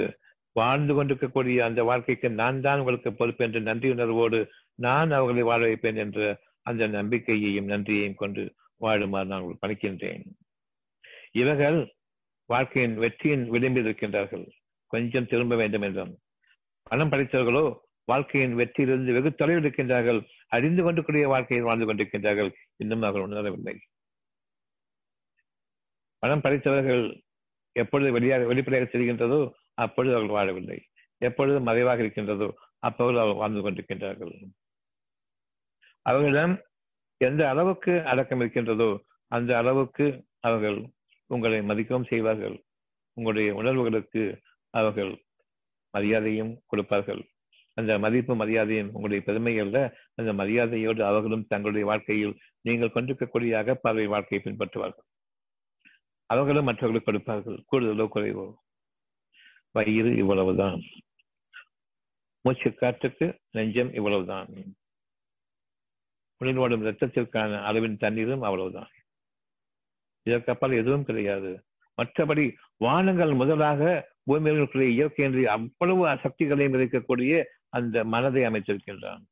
[0.57, 4.39] வாழ்ந்து கொண்டிருக்கக்கூடிய அந்த வாழ்க்கைக்கு நான் தான் உங்களுக்கு பொறுப்பு என்று நன்றி உணர்வோடு
[4.75, 6.19] நான் அவர்களை வாழ வைப்பேன் என்ற
[6.67, 8.43] அந்த நம்பிக்கையையும் நன்றியையும் கொண்டு
[8.81, 10.25] வாழுமாறு நான் உங்களுக்கு பணிக்கின்றேன்.
[11.33, 11.79] இவர்கள்
[12.51, 14.45] வாழ்க்கையின் வெற்றியின் விளிம்பில் இருக்கின்றார்கள்.
[14.93, 16.13] கொஞ்சம் திரும்ப வேண்டும் என்றும்.
[16.83, 17.65] பணம் படைத்தவர்களோ
[18.05, 20.21] வாழ்க்கையின் வெற்றியிலிருந்து வெகு தொலைவில் இருக்கின்றார்கள்.
[20.49, 22.51] அறிந்து கொண்டிருக்கிற வாழ்க்கையில் வாழ்ந்து கொண்டிருக்கின்றார்கள்.
[22.77, 23.77] இன்னும் அவர்கள் உணரவில்லை.
[26.19, 27.05] பணம் படைத்தவர்கள்
[27.77, 29.41] எப்பொழுது வெளியாக வெளிப்படையாக தெரிகின்றதோ
[29.75, 30.79] அப்பொழுது அவர்கள் வாழவில்லை.
[31.19, 32.49] எப்பொழுது மறைவாக இருக்கின்றதோ
[32.79, 34.35] அப்பொழுது அவர்கள் வாழ்ந்து கொண்டிருக்கின்றார்கள்.
[36.03, 36.55] அவர்களிடம்
[37.21, 38.89] எந்த அளவுக்கு அடக்கம் இருக்கின்றதோ
[39.29, 40.07] அந்த அளவுக்கு
[40.41, 40.79] அவர்கள்
[41.27, 42.57] உங்களை மதிக்கவும் செய்வார்கள்.
[43.17, 44.23] உங்களுடைய உணர்வுகளுக்கு
[44.71, 45.13] அவர்கள்
[45.91, 47.23] மரியாதையும் கொடுப்பார்கள்.
[47.75, 49.79] அந்த மதிப்பு மரியாதையும் உங்களுடைய பெருமை அல்ல.
[50.15, 55.09] அந்த மரியாதையோடு அவர்களும் தங்களுடைய வாழ்க்கையில் நீங்கள் கொண்டிருக்கக்கூடிய அகப்பார்வை வாழ்க்கையை பின்பற்றுவார்கள்.
[56.31, 57.59] அவர்களும் மற்றவர்களுக்கு கொடுப்பார்கள்.
[57.71, 58.47] கூடுதலோ குறைவோ.
[59.75, 60.81] வயிறு இவ்வளவுதான்.
[62.41, 64.49] மூச்சு காற்றுக்கு நெஞ்சம் இவ்வளவுதான்.
[66.39, 68.89] உடல் ஓடும் ரத்தத்திற்கான அளவின் தண்ணீரும் அவ்வளவுதான்.
[70.31, 71.65] இதற்கப்பால் எதுவும் கிடையாது.
[72.03, 79.23] மற்றபடி வானங்கள் முதலாக பூமியில் இயற்கை என்று அவ்வளவு சக்திகளையும் இருக்கக்கூடிய அந்த மனதை அமைத்திருக்கின்றான்.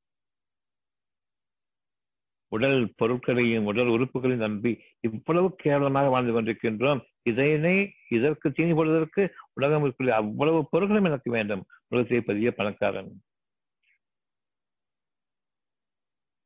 [2.52, 7.00] உடல் பொருட்களையும் உடல் உறுப்புகளையும் நம்பி இவ்வளவு கேவலமாக வாழ்ந்து கொண்டிருக்கின்றோம்.
[7.22, 7.74] இதனை
[8.08, 9.22] இதற்கு தீனி போடுவதற்கு
[9.54, 11.62] உலகம் இருக்கிற அவ்வளவு பொருட்களும் எனக்கு வேண்டும்.
[11.88, 13.10] உலகத்தை பெரிய பணக்காரன்.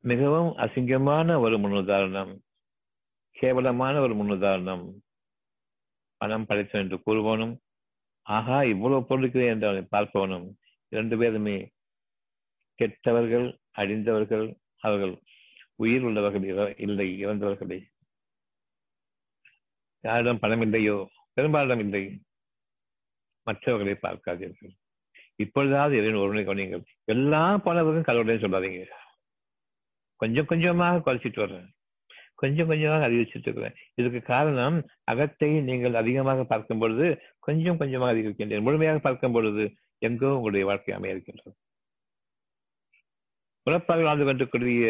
[0.05, 2.33] மிகவும் அசிங்கமான ஒரு முன்னுதாரணம்.
[3.37, 4.85] கேவலமான ஒரு முன்னுதாரணம்.
[6.21, 7.55] பணம் படைத்தோம் என்று கூறுவோனும்
[8.27, 10.47] ஆகா இவ்வளவு பொருளுக்கிறேன் என்று அவனை பார்ப்பவனும்
[10.93, 11.57] இரண்டு பேருமே
[12.79, 13.47] கெட்டவர்கள்
[13.79, 14.47] அழிந்தவர்கள்
[14.79, 15.15] அவர்கள்
[15.83, 16.47] உயிர் உள்ளவர்கள்
[16.87, 17.79] இல்லை இறந்தவர்களே
[20.05, 20.97] யாரிடம் பணம் இல்லையோ
[21.37, 22.03] பெரும்பாலிடம் இல்லை.
[23.47, 24.72] மற்றவர்களை பார்க்காதீர்கள்.
[25.45, 28.85] இப்பொழுதாவது இறைவன் ஒருவனை கவனிங்கள் எல்லா பணவர்களும் கடவுளையும் சொல்லாதீங்க.
[30.20, 31.68] கொஞ்சம் கொஞ்சமாக குறைச்சிட்டு வர்றேன்
[32.41, 33.77] கொஞ்சம் கொஞ்சமாக அதிகரிச்சுட்டு இருக்கிறேன்.
[34.01, 34.77] இதுக்கு காரணம்
[35.12, 37.07] அகத்தை நீங்கள் அதிகமாக பார்க்கும் பொழுது
[37.47, 38.64] கொஞ்சம் கொஞ்சமாக அதிகரிக்கின்றேன்.
[38.66, 39.64] முழுமையாக பார்க்கும் பொழுது
[40.07, 41.55] எங்கோ உங்களுடைய வாழ்க்கை அமைய இருக்கின்றது.
[43.66, 44.83] உழப்பாக வாழ்ந்து கொண்டிருக்கூடிய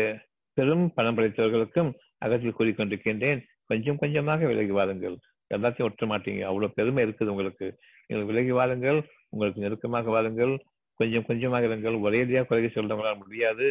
[0.57, 1.91] பெரும் பணம் படைத்தவர்களுக்கும்
[2.25, 3.41] அகத்தில் கூறிக்கொண்டிருக்கின்றேன்.
[3.71, 5.17] கொஞ்சம் கொஞ்சமாக விலகி வாருங்கள்.
[5.55, 6.43] எல்லாத்தையும் ஒற்ற மாட்டீங்க.
[6.51, 7.67] அவ்வளவு பெருமை இருக்குது உங்களுக்கு.
[8.07, 8.99] நீங்கள் விலகி வாருங்கள்.
[9.29, 10.55] உங்களுக்கு நெருக்கமாக வாருங்கள்.
[11.01, 11.97] கொஞ்சம் கொஞ்சமாக இருங்கள்.
[12.07, 13.67] ஒரேடியாக குறைய சொல்றவங்களால் முடியாது.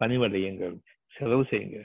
[0.00, 0.76] பணிவடையுங்கள்.
[1.14, 1.80] செலவு செய்யுங்க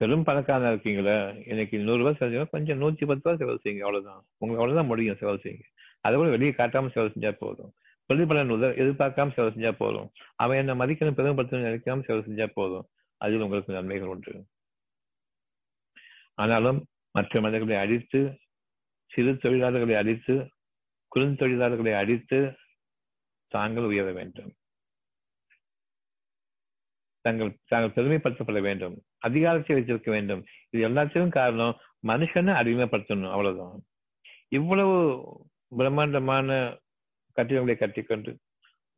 [0.00, 1.16] பெரும் பணக்காரனா இருக்கீங்களா.
[1.46, 3.84] இன்னைக்கு நூறு ரூபாய் செலவு கொஞ்சம் நூத்தி பத்து ரூபாய் செலவு செய்யுங்க.
[3.86, 4.20] அவ்வளவுதான்.
[4.38, 5.18] உங்களுக்கு அவ்வளவுதான் முடியும்.
[5.20, 5.66] செலவு செய்யுங்க.
[6.04, 7.72] அதை கூட வெளியே காட்டாம செலவு செஞ்சா போதும்.
[8.12, 10.10] பிரதிபலன் உதவ எதிர்பார்க்காம சேவை செஞ்சா போதும்.
[10.34, 12.88] அவன் என்ன மதிக்கணும் பெருமைப்படுத்தணும் நினைக்காம சேவை செஞ்சா போதும்.
[13.16, 14.46] அதில் உங்களுக்கு நன்மைகள் உண்டு.
[16.34, 18.38] ஆனாலும் மற்ற மனிதர்களை அழித்து
[19.06, 20.50] சிறு தொழிலாளர்களை அழித்து
[21.16, 22.56] குறுந்தொழிலாளர்களை அழித்து
[23.48, 24.54] தாங்கள் உயர வேண்டும்.
[27.20, 29.02] தாங்கள் தாங்கள் பெருமைப்படுத்தப்பட வேண்டும்.
[29.18, 30.44] அதிகாரத்தை வைத்திருக்க வேண்டும்.
[30.70, 33.30] இது எல்லாத்தையும் காரணம் மனுஷனை அடிமைப்படுத்தணும்.
[33.30, 33.82] அவ்வளவுதான்.
[34.48, 35.22] இவ்வளவு
[35.76, 36.78] பிரம்மாண்டமான
[37.32, 38.32] கட்டிடங்களை கட்டிக்கொண்டு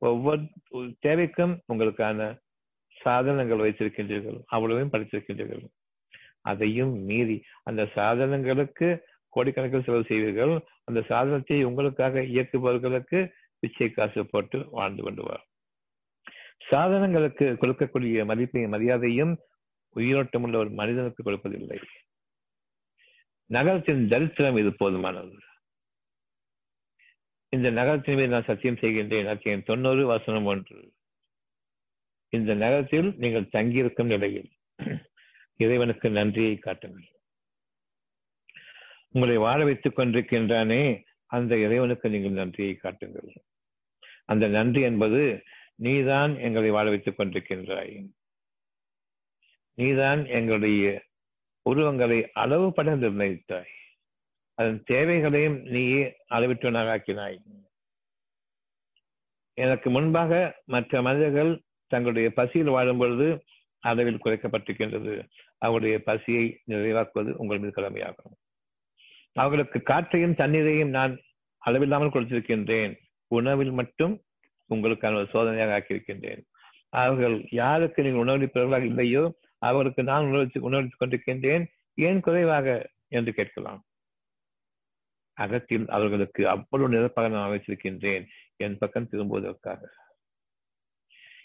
[0.03, 0.43] ஒவ்வொரு
[1.07, 2.21] தேவைக்கும் உங்களுக்கான
[2.97, 5.65] சாதனங்கள் வைத்திருக்கின்றீர்கள் அவ்வளவையும் படித்திருக்கின்றீர்கள்.
[6.41, 8.89] அதையும் மீறி அந்த சாதனங்களுக்கு
[9.37, 10.53] கோடிக்கணக்கில் செலவு செய்வீர்கள்.
[10.85, 13.21] அந்த சாதனத்தை உங்களுக்காக இயக்குபவர்களுக்கு
[13.59, 15.51] பிச்சை காசு போட்டு வாழ்ந்து கொண்டு வரும்
[16.71, 19.33] சாதனங்களுக்கு கொடுக்கக்கூடிய மதிப்பையும் மரியாதையும்
[19.97, 21.79] உயிரோட்டம் உள்ள ஒரு மனிதனுக்கு கொடுப்பதில்லை.
[23.51, 25.35] நகரத்தின் தரித்திரம் இது போதுமானது.
[27.55, 29.29] இந்த நகரத்தின் மீது நான் சத்தியம் செய்கின்றேன்.
[29.29, 30.93] அத்தியம் தொண்ணூறு வசனம் ஒன்று.
[32.29, 34.51] இந்த நகரத்தில் நீங்கள் தங்கியிருக்கும் நிலையில்
[35.57, 37.09] இறைவனுக்கு நன்றியை காட்டுங்கள்.
[39.11, 43.31] உங்களை வாழ வைத்துக் கொண்டிருக்கின்றானே அந்த இறைவனுக்கு நீங்கள் நன்றியை காட்டுங்கள்.
[44.25, 45.43] அந்த நன்றி என்பது
[45.75, 47.95] நீதான் எங்களை வாழ வைத்துக் கொண்டிருக்கின்றாய்.
[49.75, 51.03] நீதான் எங்களுடைய
[51.71, 53.73] உருவங்களை அளவுபட நிர்ணயித்தாய்.
[54.55, 57.39] அதன் தேவைகளையும் நீயே அளவிட்டுனராக்கினாய்
[59.55, 63.45] எனக்கு முன்பாக மற்ற மனிதர்கள் தங்களுடைய பசியில் வாழும் பொழுது
[63.79, 65.29] அளவில் குறைக்கப்பட்டிருக்கின்றது.
[65.59, 68.35] அவருடைய பசியை நிறைவாக்குவது உங்கள் மீது கடமையாகும்.
[69.33, 71.21] அவர்களுக்கு காற்றையும் தண்ணீரையும் நான்
[71.59, 72.99] அளவில்லாமல் கொடுத்திருக்கின்றேன்.
[73.27, 74.23] உணவில் மட்டும்
[74.71, 76.43] உங்களுக்கான ஒரு சோதனையாக ஆக்கியிருக்கின்றேன்.
[76.89, 81.65] அவர்கள் யாருக்கு நீங்கள் உணவளிப்பவர்களாக இல்லையோ அவர்களுக்கு நான் உணவளித்து உணவளித்துக் கொண்டிருக்கின்றேன்.
[81.95, 82.93] ஏன் குறைவாக?
[83.09, 83.85] என்று கேட்கலாம்.
[85.35, 88.25] அகத்தில் அவர்களுக்கு அவ்வளவு நிரப்பாக நான் அமைச்சிருக்கின்றேன்
[88.57, 89.81] என் பக்கம் திரும்புவதற்காக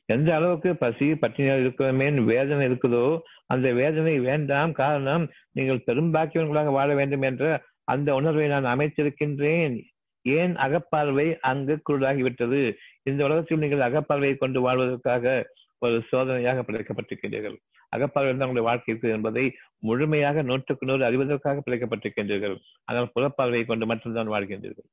[0.06, 7.22] எந்த அளவுக்கு பசி பட்டினியால் இருக்கிறோமே வேதனை இருக்குதோ அந்த வேதனை வேண்டாம் காரணம் நீங்கள் பெரும்பாக்கியவர்களாக வாழ வேண்டும்
[7.22, 9.76] என்ற அந்த உணர்வை நான் அமைத்திருக்கின்றேன்.
[10.22, 12.76] ஏன் அகப்பார்வை அங்கு குருடாகிவிட்டது?
[13.04, 15.46] இந்த உலகத்தில் நீங்கள் அகப்பார்வையை கொண்டு வாழ்வதற்காக
[15.86, 17.58] ஒரு சோதனையாக படைக்கப்பட்டிருக்கின்றீர்கள்
[17.96, 19.44] அகப்பார்வை தான் உங்களுடைய வாழ்க்கை இருக்குது என்பதை
[19.90, 22.56] முழுமையாக நூற்றுக்கு நூறு அறிவதற்காக பிழைக்கப்பட்டிருக்கின்றீர்கள்.
[22.90, 24.90] ஆனால் புறப்பார்வையை கொண்டு மட்டும்தான் வாழ்கின்றீர்கள்.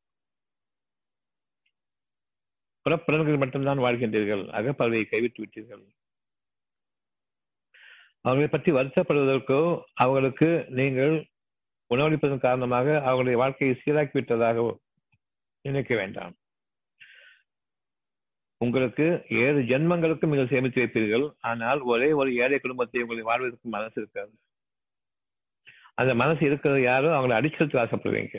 [2.86, 4.44] புறப்புலன்கள் மட்டும்தான் வாழ்கின்றீர்கள்.
[4.58, 5.84] அகப்பார்வையை கைவிட்டு விட்டீர்கள்.
[8.26, 9.60] அவர்களை பற்றி வருத்தப்படுவதற்கோ
[10.04, 11.14] அவர்களுக்கு நீங்கள்
[11.90, 14.64] உணவளிப்பதன் காரணமாக அவர்களுடைய வாழ்க்கையை சீராக்கி விட்டதாக
[15.64, 16.34] நினைக்க வேண்டாம்.
[18.66, 19.06] உங்களுக்கு
[19.44, 21.24] ஏழு ஜென்மங்களுக்கும் நீங்கள் சேமித்து வைப்பீர்கள்.
[21.50, 24.32] ஆனால் ஒரே ஒரு ஏழை குடும்பத்தை உங்களை வாழ்வதற்கு மனசு இருக்காது.
[26.00, 28.38] அந்த மனசு இருக்கிறது யாரோ அவங்களை அடிச்சலுக்கு ஆசைப்படுவீங்க.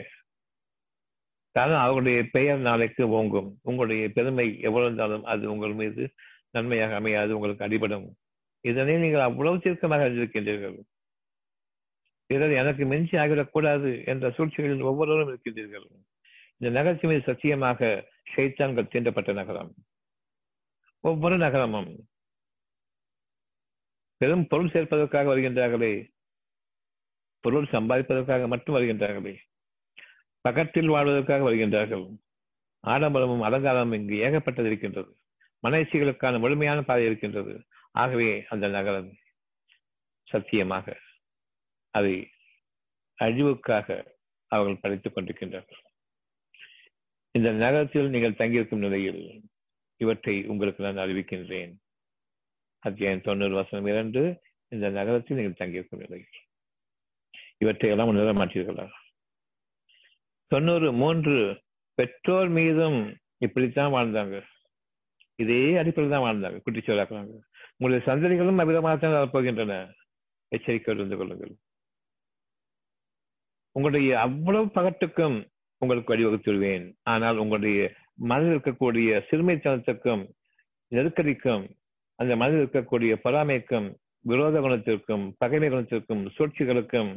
[1.56, 3.48] காரணம் அவருடைய பெயர் நாளைக்கு ஓங்கும்.
[3.70, 6.02] உங்களுடைய பெருமை எவ்வளவு இருந்தாலும் அது உங்கள் மீது
[6.56, 8.06] நன்மையாக அமையாது உங்களுக்கு அடிபடும்.
[8.64, 10.78] இதனை நீங்கள் அவ்வளவு தீர்க்கமாக அறிந்திருக்கின்றீர்கள்.
[12.30, 15.86] பிறர் எனக்கு மிஞ்சி ஆகிவிடக்கூடாது என்ற சூழ்ச்சிகளில் ஒவ்வொருவரும் இருக்கின்றீர்கள்.
[16.60, 17.90] இந்த நகர்ச்சி மீது சத்தியமாக
[18.32, 19.70] ஷைத்தான்கள் தீண்டப்பட்ட நகரம்.
[21.00, 22.08] ஒவ்வொரு நகரமும்.
[24.16, 26.08] பெரும் பொருள் சேர்ப்பதற்காக வருகின்றார்களே.
[27.40, 29.36] பொருள் சம்பாதிப்பதற்காக மட்டும் வருகின்றார்களே.
[30.40, 32.18] பக்கத்தில் வாழ்வதற்காக வருகின்றார்கள்.
[32.86, 35.16] ஆடம்பரமும் அலங்காரமும் இங்கு ஏகப்பட்டது இருக்கின்றது.
[35.62, 37.64] மனசிகளுக்கான முழுமையான பாதை இருக்கின்றது.
[37.92, 39.16] ஆகவே அந்த நகரம்
[40.22, 40.98] சத்தியமாக
[41.90, 42.30] அதை
[43.22, 44.04] அழிவுக்காக
[44.46, 45.84] அவர்கள் படித்துக் கொண்டிருக்கின்றார்கள்.
[47.30, 49.42] இந்த நகரத்தில் நீங்கள் தங்கியிருக்கும் நிலையில்
[50.02, 51.72] இவற்றை உங்களுக்கு நான் அறிவிக்கின்றேன்.
[52.78, 54.40] அத்தியாயம் தொண்ணூறு வசனம் இரண்டு.
[54.68, 56.22] இந்த நகரத்தில் நீங்கள் தங்கியிருக்கவில்லை
[57.58, 58.88] இவற்றை எல்லாம் உணர மாட்டீர்களா
[60.46, 61.62] தொண்ணூறு மூன்று.
[61.94, 62.98] பெற்றோர் மீதும்
[63.36, 64.36] இப்படித்தான் வாழ்ந்தாங்க.
[65.36, 66.58] இதே அடிப்படையில் தான் வாழ்ந்தாங்க.
[66.66, 67.34] குட்டிச்சோராக்குறாங்க
[67.76, 69.74] உங்களுடைய சந்ததிகளும் அமிதமாகத்தான் வரப்போகின்றன.
[70.48, 71.54] எச்சரிக்கை இருந்து கொள்ளுங்கள்.
[73.72, 75.38] உங்களுடைய அவ்வளவு பகட்டுக்கும்
[75.78, 76.86] உங்களுக்கு வழிவகுத்துவிடுவேன்.
[77.02, 80.22] ஆனால் உங்களுடைய மனதில் இருக்கக்கூடிய சிறுமைத்தனத்துக்கும்
[80.92, 81.64] நெருக்கடிக்கும்
[82.18, 83.88] அந்த மனதில் இருக்கக்கூடிய பொறாமைக்கும்
[84.24, 87.10] விரோத குணத்திற்கும் பகைமை குணத்திற்கும் சூழ்ச்சிகளுக்கும்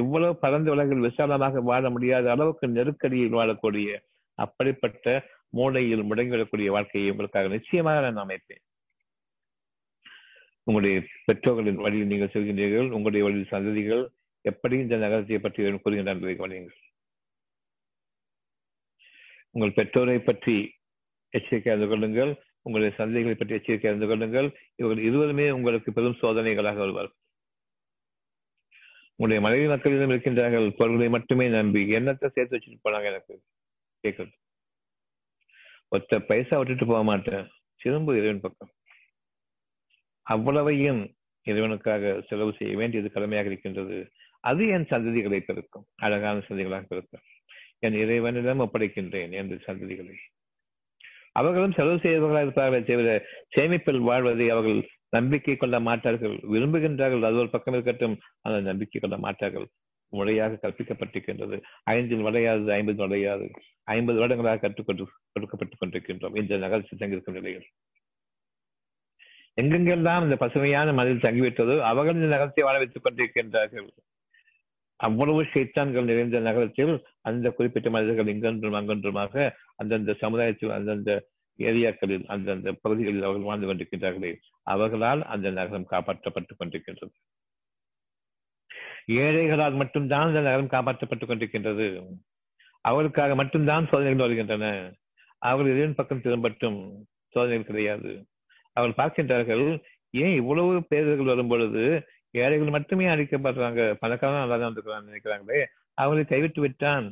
[0.00, 3.98] இவ்வளவு பரந்த உலகில் விசாலமாக வாழ முடியாத அளவுக்கு நெருக்கடியில் வாழக்கூடிய
[4.38, 8.62] அப்படிப்பட்ட மூளையில் முடங்கிவிடக்கூடிய வாழ்க்கையை உங்களுக்காக நிச்சயமாக நான் அமைப்பேன்.
[10.66, 10.96] உங்களுடைய
[11.26, 14.04] பெற்றோர்களின் வழியில் நீங்கள் செல்கின்றீர்கள் உங்களுடைய வழியில் சந்ததிகள்
[14.44, 16.78] எப்படி இந்த நகரத்தை பற்றி கூறுகின்றான் என்பதை கவனியுங்கள்.
[19.54, 20.56] உங்கள் பெற்றோரை பற்றி
[21.32, 22.32] எச்சரிக்கை அறிந்து கொள்ளுங்கள்.
[22.66, 24.48] உங்களுடைய சந்தைகளை பற்றி எச்சரிக்கை அறிந்து கொள்ளுங்கள்.
[24.76, 27.10] இவர்கள் இருவருமே உங்களுக்கு பெரும் சோதனைகளாக வருவார்
[29.16, 30.68] உங்களுடைய மனைவி மக்களிடம் இருக்கின்றார்கள்.
[30.78, 33.34] பொருள்களை மட்டுமே நம்பி என்னத்தை சேர்த்து வச்சுட்டு போனாங்க எனக்கு.
[34.04, 34.34] கேட்குறது
[35.88, 37.44] ஒத்த பைசா விட்டுட்டு போக மாட்டேன்.
[37.82, 38.72] திரும்ப இறைவன் பக்கம்.
[40.26, 41.02] அவ்வளவையும்
[41.46, 43.98] இறைவனுக்காக செலவு செய்ய வேண்டியது கடமையாக இருக்கின்றது.
[44.44, 45.86] அது என் சந்ததிகளை பெருக்கும்.
[45.96, 47.24] அழகான சந்ததிகளாக பெருக்கும்.
[47.84, 50.14] என் இறைவனிடம் ஒப்படைக்கின்றேன் என்று சந்ததிகளை.
[51.32, 52.84] அவர்களும் செலவு செய்தவர்களாக இருப்பார்கள்.
[52.84, 53.12] செய்வத
[53.56, 56.34] சேமிப்பில் வாழ்வதை அவர்கள் நம்பிக்கை கொள்ள மாட்டார்கள்.
[56.52, 57.26] விரும்புகின்றார்கள்.
[57.28, 58.16] அது ஒரு பக்கம் இருக்கட்டும்.
[58.40, 59.66] ஆனால் நம்பிக்கை கொள்ள மாட்டார்கள்.
[60.08, 61.56] முறையாக கற்பிக்கப்பட்டிருக்கின்றது.
[61.84, 63.46] ஐந்தில் வளையாது ஐம்பது வளையாது.
[63.84, 66.36] ஐம்பது வருடங்களாக கற்றுக்கொண்டு கொடுக்கப்பட்டுக் கொண்டிருக்கின்றோம்.
[66.36, 67.66] இந்த நகர்ச்சி தங்கியிருக்கும் நிலையில்.
[69.60, 73.88] எங்கெங்கெல்லாம் இந்த பசுமையான மனதில் தங்கிவிட்டதோ அவர்கள் இந்த நகரத்தை வாழ வைத்துக் கொண்டிருக்கின்றார்கள்.
[74.96, 81.24] அவ்வளவு சைத்தான்கள் நிறைந்த நகரத்தில் அந்த குறிப்பிட்ட மனிதர்கள் இங்கொன்றும் அங்கொன்றுமாக அந்தந்த சமுதாயத்தில் அந்தந்த
[81.58, 84.36] ஏரியாக்களில் அந்தந்த பகுதிகளில் அவர்கள் வாழ்ந்து கொண்டிருக்கின்றார்களே.
[84.62, 87.14] அவர்களால் அந்த நகரம் காப்பாற்றப்பட்டுக் கொண்டிருக்கின்றது.
[89.06, 92.06] ஏழைகளால் மட்டும்தான் அந்த நகரம் காப்பாற்றப்பட்டுக் கொண்டிருக்கின்றது.
[92.80, 94.94] அவர்களுக்காக மட்டும்தான் சோதனைகள் வருகின்றன.
[95.38, 96.92] அவர்கள் இதன் பக்கம் திரும்பட்டும்
[97.28, 98.26] சோதனைகள் கிடையாது.
[98.72, 102.08] அவர்கள் பார்க்கின்றார்கள் ஏன் இவ்வளவு பேரர்கள் வரும் பொழுது
[102.42, 103.80] ஏழைகள் மட்டுமே அழிக்கப்படுறாங்க.
[104.02, 105.60] பணக்காரன் நல்லா தான் வந்துக்கிறான்னு நினைக்கிறாங்களே.
[105.98, 107.06] அவங்களை கைவிட்டு விட்டான்.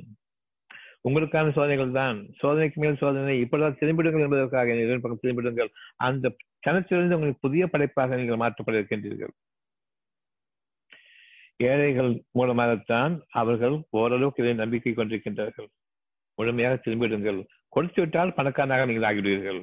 [1.09, 2.19] உங்களுக்கான சோதனைகள் தான்.
[2.41, 3.35] சோதனைக்கு மேல் சோதனை.
[3.45, 5.71] இப்பொழுது திரும்பிடுங்கள் என்பதற்காக இதன் பக்கம் திரும்பிடுங்கள்
[6.09, 6.27] அந்த
[6.67, 9.33] கணத்திலிருந்து உங்களுக்கு புதிய படைப்பாக நீங்கள் மாற்றப்பட இருக்கின்றீர்கள்.
[11.71, 15.69] ஏழைகள் மூலமாகத்தான் அவர்கள் ஓரளவுக்கு இதை நம்பிக்கை கொண்டிருக்கின்றார்கள்.
[16.39, 17.41] முழுமையாக திரும்பிடுங்கள்
[17.75, 19.61] கொடுத்து விட்டால் பணக்காரனாக நீங்கள் ஆகிவிடுவீர்கள்.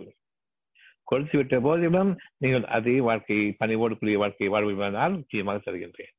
[1.09, 2.11] கொடுத்து விட்ட போதிலும்
[2.43, 6.13] நீங்கள் அதே வாழ்க்கையை பணிவோடு கூடிய வாழ்க்கையை வாழ்வதால் நிச்சயமாக தருகின்றேன்.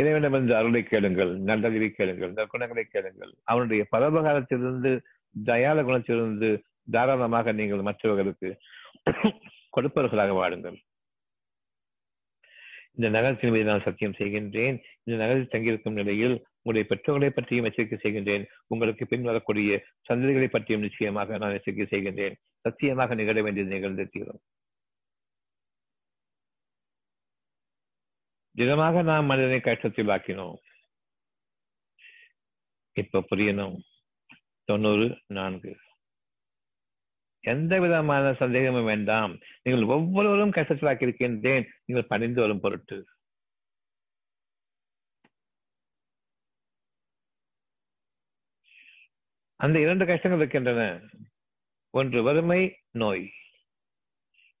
[0.00, 3.32] இறைவனம் என்று அருளை கேளுங்கள் நல்லறிவை கேளுங்கள் நற்குணங்களை கேளுங்கள்.
[3.52, 4.92] அவனுடைய பரபகாலத்திலிருந்து
[5.34, 6.50] தயால குணத்திலிருந்து
[6.96, 8.48] தாராளமாக நீங்கள் மற்றவர்களுக்கு
[9.76, 10.78] கொடுப்பவர்களாக வாழுங்கள்.
[12.94, 14.82] இந்த நகரத்தின் மீது நான் சத்தியம் செய்கின்றேன்.
[15.02, 18.44] இந்த நகரத்தில் தங்கியிருக்கும் நிலையில் உங்களுடைய பெற்றோர்களை பற்றியும் எச்சரிக்கை செய்கின்றேன்.
[18.66, 22.34] உங்களுக்கு பின் வரக்கூடிய சந்ததிகளை பற்றியும் நிச்சயமாக நான் எச்சரிக்கை செய்கின்றேன்.
[22.60, 24.40] சத்தியமாக நிகழ வேண்டியது நிகழ்ந்து தீரும்.
[28.56, 30.56] தினமாக நாம் மனிதனை கஷ்டத்தில் ஆக்கினோம்.
[32.92, 33.78] இப்ப புரியணும்.
[34.64, 35.76] தொண்ணூறு நான்கு.
[37.40, 39.38] எந்த விதமான சந்தேகமும் வேண்டாம்.
[39.62, 41.68] நீங்கள் ஒவ்வொருவரும் கஷ்டத்திலாக்கி இருக்கின்றேன்.
[41.84, 43.06] நீங்கள் பணிந்து வரும் பொருட்டு.
[49.56, 51.00] அந்த இரண்டு கஷ்டங்கள் இருக்கின்றன.
[51.90, 53.30] ஒன்று வறுமை நோய்.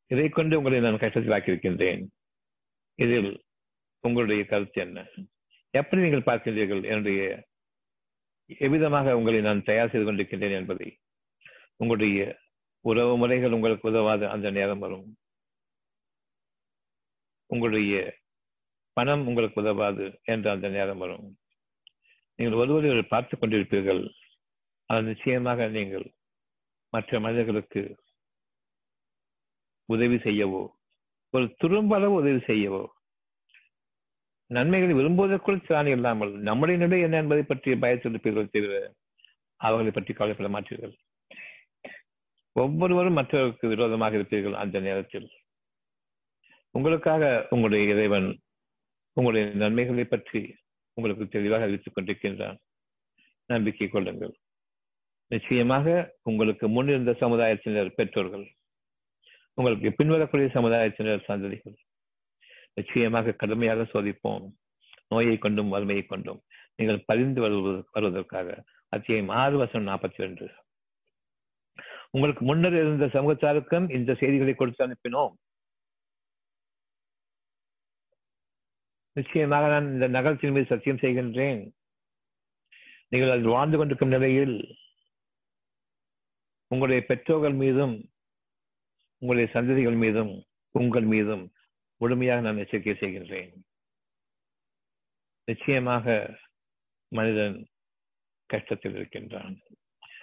[0.06, 2.06] இதை கொண்டு உங்களை நான் கஷ்டத்தில் ஆக்கியிருக்கின்றேன்
[2.94, 3.44] இதில்
[4.00, 5.06] உங்களுடைய கருத்து என்ன?
[5.70, 6.82] எப்படி நீங்கள் பார்க்கின்றீர்கள்?
[6.82, 7.48] என்னுடைய
[8.58, 10.98] எவ்விதமாக உங்களை நான் தயார் செய்து கொண்டிருக்கின்றேன் என்பதை.
[11.76, 12.38] உங்களுடைய
[12.80, 15.16] உறவு முறைகள் உங்களுக்கு உதவாது அந்த நேரம் வரும்.
[17.46, 18.16] உங்களுடைய
[18.92, 21.36] பணம் உங்களுக்கு உதவாது என்ற அந்த நேரம் வரும்.
[22.36, 24.10] நீங்கள் ஒருவரை பார்த்துக் கொண்டிருப்பீர்கள்.
[24.86, 26.12] அது நிச்சயமாக நீங்கள்
[26.88, 27.96] மற்ற மனிதர்களுக்கு
[29.84, 30.68] உதவி செய்யவோ
[31.30, 32.86] ஒரு துரும்பளவு உதவி செய்யவோ
[34.46, 38.94] நன்மைகளை விரும்புவதற்குள் திராணி இல்லாமல் நம்முடைய நிலை என்ன என்பதை பற்றி பயத்திருப்பீர்கள் தவிர
[39.56, 40.94] அவர்களை பற்றி கவலைப்பட மாட்டீர்கள்.
[42.52, 45.30] ஒவ்வொருவரும் மற்றவருக்கு விரோதமாக இருப்பீர்கள் அந்த நேரத்தில்.
[46.70, 48.40] உங்களுக்காக உங்களுடைய இறைவன்
[49.12, 50.56] உங்களுடைய நன்மைகளை பற்றி
[50.94, 52.56] உங்களுக்கு தெளிவாக அறிவித்துக் கொண்டிருக்கின்றான்.
[53.46, 54.34] நம்பிக்கை கொள்ளுங்கள்.
[55.26, 58.46] நிச்சயமாக உங்களுக்கு முன்னிருந்த சமுதாயத்தினர் பெற்றோர்கள்
[59.54, 61.76] உங்களுக்கு பின்வரக்கூடிய சமுதாயத்தினர் சந்ததிகள்.
[62.74, 64.52] நிச்சயமாக கடுமையாக சோதிப்போம்
[65.08, 66.42] நோயை கொண்டும் வறுமையை கொண்டும்.
[66.76, 67.40] நீங்கள் பரிந்து
[67.92, 70.50] வருவதற்காக அத்தியாயம் ஆறு வருஷம் நாற்பத்தி ரெண்டு.
[72.14, 75.34] உங்களுக்கு முன்னர் இருந்த சமூகத்தாருக்கும் இந்த செய்திகளை கொடுத்து அனுப்பினோம்.
[79.16, 81.62] நிச்சயமாக நான் இந்த நகரத்தின் மீது சத்தியம் செய்கின்றேன்.
[83.10, 84.56] நீங்கள் அதில் வாழ்ந்து கொண்டிருக்கும் நிலையில்
[86.72, 87.94] உங்களுடைய பெற்றோர்கள் மீதும்
[89.22, 90.32] உங்களுடைய சந்ததிகள் மீதும்
[90.74, 91.44] உங்கள் மீதும்
[92.00, 93.50] முழுமையாக நான் எச்சரிக்கை செய்கின்றேன்.
[95.48, 96.06] நிச்சயமாக
[97.12, 97.58] மனிதன்
[98.50, 99.54] கஷ்டத்தில் இருக்கின்றான்.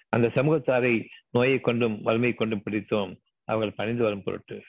[0.10, 3.20] அந்த சமூகத்தாரை நோயை கொண்டும் வலிமை கொண்டும் பிடித்தோம்.
[3.43, 4.64] அவர்கள் பணிந்து வரும் பொருட்டு.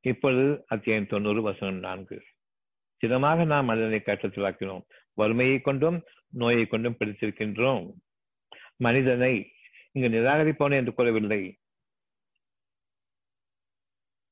[0.00, 2.24] இப்பொழுது அத்தியாயம் தொண்ணூறு வசனம் நான்கு.
[3.00, 7.92] சிதமாக நாம் மனிதனை கஷ்டத்தில் ஆக்கினோம் வறுமையை கொண்டும் நோயை கொண்டும் பிடித்திருக்கின்றோம்.
[8.76, 9.52] மனிதனை
[9.92, 11.58] இங்கு நிராகரிப்போன என்று கூறவில்லை.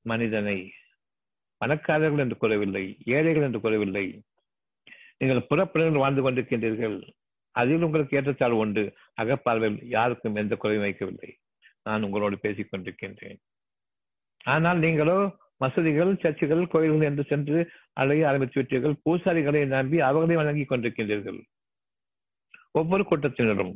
[0.01, 0.72] மனிதனை
[1.57, 2.99] பணக்காரர்கள் என்று கூறவில்லை.
[3.05, 4.07] ஏழைகள் என்று கூறவில்லை.
[5.18, 6.96] நீங்கள் புறப்படங்கள் வாழ்ந்து கொண்டிருக்கின்றீர்கள்.
[7.50, 8.84] அதில் உங்களுக்கு ஏற்றத்தாழ் உண்டு.
[9.22, 11.30] அகப்பார்வையில் யாருக்கும் எந்த குறையும் வைக்கவில்லை.
[11.82, 13.38] நான் உங்களோடு பேசிக் கொண்டிருக்கின்றேன்.
[14.44, 17.58] ஆனால் நீங்களோ மசூதிகள் சர்ச்சுகள் கோயில்கள் என்று சென்று
[17.92, 21.40] அழைய ஆரம்பித்து விட்டீர்கள் பூசாரிகளை நம்பி அவர்களை வணங்கிக் கொண்டிருக்கின்றீர்கள்.
[22.70, 23.74] ஒவ்வொரு கூட்டத்தினரும்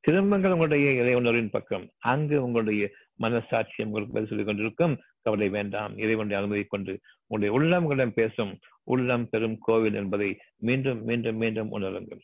[0.00, 1.90] திரும்பங்கள் உங்களுடைய இறைவனரின் பக்கம்.
[1.98, 4.94] அங்கு உங்களுடைய மனசாட்சி உங்களுக்கு பதில் சொல்லிக் கொண்டிருக்கும்.
[5.22, 5.92] கவலை வேண்டாம்.
[5.98, 8.58] இறைவனுடைய அனுமதி கொண்டு உங்களுடைய உள்ளம் உங்களிடம் பேசும்.
[8.82, 12.20] உள்ளம் பெரும் கோவில் என்பதை மீண்டும் மீண்டும் மீண்டும் உணருங்கள்.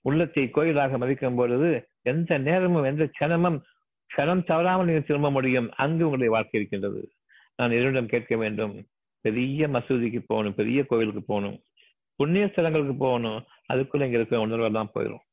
[0.00, 3.62] உள்ளத்தை கோயிலாக மதிக்கும் பொழுது எந்த நேரமும் எந்த கணமும்
[4.06, 5.70] கணம் தவறாமல் நீங்கள் திரும்ப முடியும்.
[5.76, 7.12] அங்கு உங்களுடைய வாழ்க்கை இருக்கின்றது.
[7.56, 8.86] நான் இறைவனிடம் கேட்க வேண்டும்.
[9.20, 11.62] பெரிய மசூதிக்கு போகணும் பெரிய கோவிலுக்கு போகணும்.
[12.16, 13.44] புண்ணிய ஸ்தலங்களுக்கு போகணும்.
[13.72, 15.25] அதுக்குள்ள இங்க இருக்கிற உணர்வெல்லாம் போயிடும்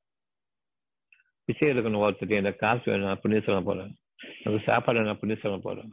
[1.45, 3.95] பிச்சை எடுக்கணும் ஒருத்தர் எனக்கு காசு வேணும் நான் புண்ணிய சொல்ல போறேன்.
[4.43, 5.89] எனக்கு சாப்பாடு நான் புண்ணிய சொல்ல போறேன்.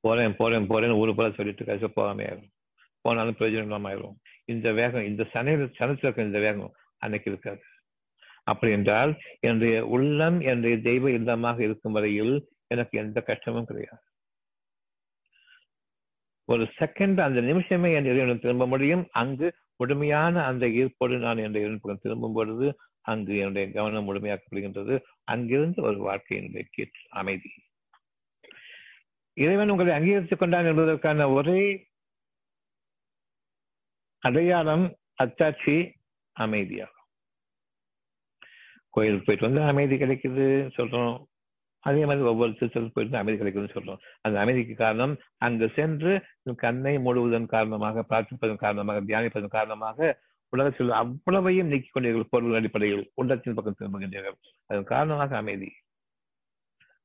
[0.00, 2.50] போறேன் போறேன் போறேன்னு ஊரு போல சொல்லிட்டு கடைசி போகாம ஆயிரும்.
[3.00, 4.16] போனாலும் பிரயோஜனம் இல்லாம ஆயிரும்.
[4.44, 7.62] இந்த வேகம் இந்த சனையில் சனத்துல இருக்கிற இந்த வேகம் அன்னைக்கு இருக்காது.
[8.42, 14.02] அப்படி என்றால் என்னுடைய உள்ளம் என்னுடைய தெய்வ இல்லமாக இருக்கும் வரையில் எனக்கு எந்த கஷ்டமும் கிடையாது.
[16.44, 19.08] ஒரு செகண்ட் அந்த நிமிஷமே என் இறைவனும் திரும்ப முடியும்.
[19.10, 25.02] அங்கு முழுமையான அந்த ஈர்ப்போடு நான் என் இறைவனுக்கு திரும்பும் பொழுது அங்கு என்னுடைய கவனம் முழுமையாக்கப்படுகின்றது.
[25.24, 27.50] அங்கிருந்து ஒரு வாழ்க்கையினுடைய கீழ் அமைதி.
[29.32, 31.86] இறைவன் உங்களை அங்கீகரித்துக் கொண்டான் என்பதற்கான ஒரே
[34.18, 35.92] அடையாளம் அத்தாட்சி
[36.40, 37.02] அமைதியாகும்.
[38.90, 40.46] கோயிலுக்கு போயிட்டு வந்து அமைதி கிடைக்குது
[40.76, 41.24] சொல்றோம்.
[41.80, 44.00] அதே மாதிரி ஒவ்வொரு திருச்சலுக்கு போயிட்டு அமைதி கிடைக்குதுன்னு சொல்றோம்.
[44.20, 46.12] அந்த அமைதிக்கு காரணம் அங்கு சென்று
[46.56, 53.78] கண்ணை மூடுவதன் காரணமாக பிரார்த்திப்பதன் காரணமாக தியானிப்பதன் காரணமாக உலகத்தில் அவ்வளவையும் நீக்கிக் கொண்டீர்கள் பொருள் அடிப்படையில் உள்ளத்தின் பக்கம்
[53.78, 54.38] திரும்புகின்றனர்.
[54.66, 55.72] அதன் காரணமாக அமைதி.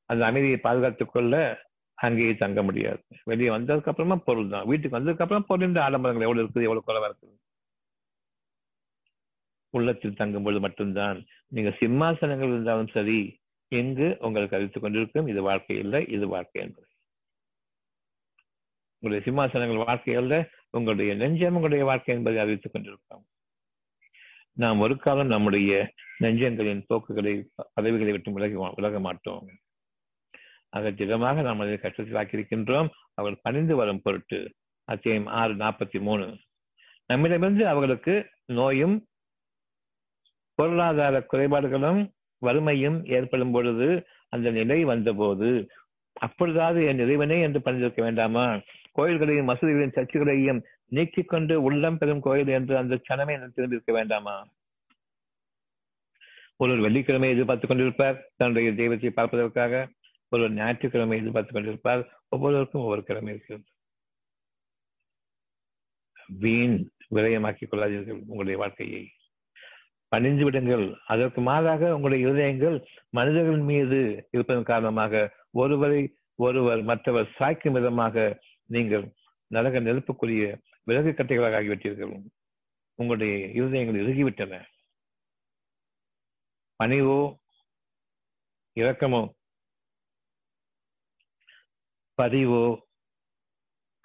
[0.05, 1.63] அந்த அமைதியை பாதுகாத்துக் கொள்ள
[1.93, 3.03] அங்கேயே தங்க முடியாது.
[3.23, 4.65] வெளியே வந்ததுக்கு அப்புறமா பொருள் தான்.
[4.65, 7.39] வீட்டுக்கு வந்ததுக்கு அப்புறம் பொருள் ஆடம்பரங்கள் எவ்வளவு இருக்குது எவ்வளவு குறைவா இருக்குது?
[9.69, 11.25] உள்ளத்தில் தங்கும்பொழுது மட்டும்தான்.
[11.47, 16.87] நீங்க சிம்மாசனங்கள் இருந்தாலும் சரி எங்கு உங்களுக்கு அறிவித்துக் கொண்டிருக்கும் இது வாழ்க்கை இல்லை இது வாழ்க்கை என்பது.
[18.99, 23.25] உங்களுடைய சிம்மாசனங்கள் வாழ்க்கை அல்ல உங்களுடைய நெஞ்சம் உங்களுடைய வாழ்க்கை என்பதை அறிவித்துக் கொண்டிருக்கிறோம்
[24.53, 27.33] நாம் ஒரு காலம் நம்முடைய நெஞ்சங்களின் போக்குகளை
[27.73, 29.45] பதவிகளை விட்டு விலகி விலக மாட்டோம்.
[30.69, 34.53] ஆக திடமாக நாம் அதை கஷ்டத்தில் ஆக்கியிருக்கின்றோம் அவர்கள் பணிந்து வரும் பொருட்டு
[34.83, 36.37] அத்தியம் ஆறு நாற்பத்தி மூணு.
[37.05, 38.95] நம்மிடமிருந்து அவர்களுக்கு நோயும்
[40.53, 42.01] பொருளாதார குறைபாடுகளும்
[42.37, 45.49] வறுமையும் ஏற்படும் பொழுது அந்த நிலை வந்தபோது
[46.21, 48.61] அப்பொழுதாவது என் இறைவனே என்று பணிந்திருக்க வேண்டாமா?
[48.97, 54.47] கோயில்களையும் மசூதிகளையும் சர்ச்சுகளையும் நீக்கிக் கொண்டு உள்ளம் பெறும் கோயில் என்று அந்த சனமே திரும்பியிருக்க வேண்டாமா?
[56.55, 58.21] ஒருவர் வெள்ளிக்கிழமை எதிர்பார்த்துக் கொண்டிருப்பார்.
[58.35, 59.89] தன்னுடைய தெய்வத்தை பார்ப்பதற்காக
[60.29, 62.03] ஒருவர் ஞாயிற்றுக்கிழமை எதிர்பார்த்துக் கொண்டிருப்பார்.
[62.29, 63.65] ஒவ்வொருவருக்கும் ஒவ்வொரு கிழமை இருக்கிறது.
[66.25, 69.09] வீண் விரயமாக்கிக் கொள்ளாதீர்கள் உங்களுடைய வாழ்க்கையை.
[70.07, 70.95] பணிந்து விடுங்கள்.
[71.05, 78.41] அதற்கு மாறாக உங்களுடைய இருதயங்கள் மனிதர்கள் மீது இருப்பதன் காரணமாக ஒருவரை ஒருவர் மற்றவர் சாய்க்கும் விதமாக
[78.73, 79.05] நீங்கள்
[79.51, 80.43] நரக நெருப்புக்குரிய
[80.87, 82.13] விறகு கட்டைகளாக ஆகிவிட்டீர்கள்.
[82.99, 84.53] உங்களுடைய இருதயங்கள் இறுகிவிட்டன.
[86.79, 87.19] பணிவோ
[88.77, 89.21] இரக்கமோ
[92.17, 92.63] பதிவோ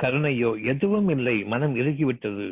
[0.01, 1.37] கருணையோ எதுவும் இல்லை.
[1.53, 2.47] மனம் இறுகிவிட்டது.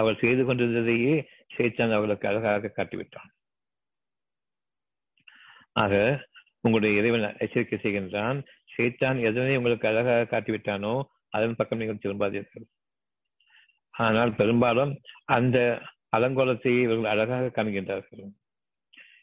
[0.00, 1.14] அவர் செய்து கொண்டிருந்ததையே
[1.56, 3.30] சேத்தான் அவளுக்கு அழகாக காட்டிவிட்டான்.
[5.82, 5.94] ஆக
[6.64, 8.38] உங்களுடைய இறைவன் எச்சரிக்கை செய்கின்றான்.
[8.74, 10.94] சேத்தான் எதனை உங்களுக்கு அழகாக காட்டிவிட்டானோ
[11.28, 12.66] அதன் பக்கம் நீங்கள் திரும்பாதீர்கள்.
[13.90, 15.58] ஆனால் பெரும்பாலும் அந்த
[16.16, 18.32] அலங்கோலத்தையே இவர்கள் அழகாக காண்கின்றார்கள்.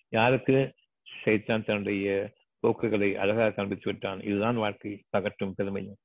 [0.09, 0.75] யாருக்கு?
[1.23, 4.21] சைத்தான் தன்னுடைய போக்குகளை அழகாக காண்பித்து விட்டான்.
[4.21, 5.97] இதுதான் வாழ்க்கை பகட்டும் பெருமையும்.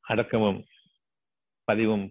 [0.00, 0.64] அடக்கமும்
[1.64, 2.10] பதிவும்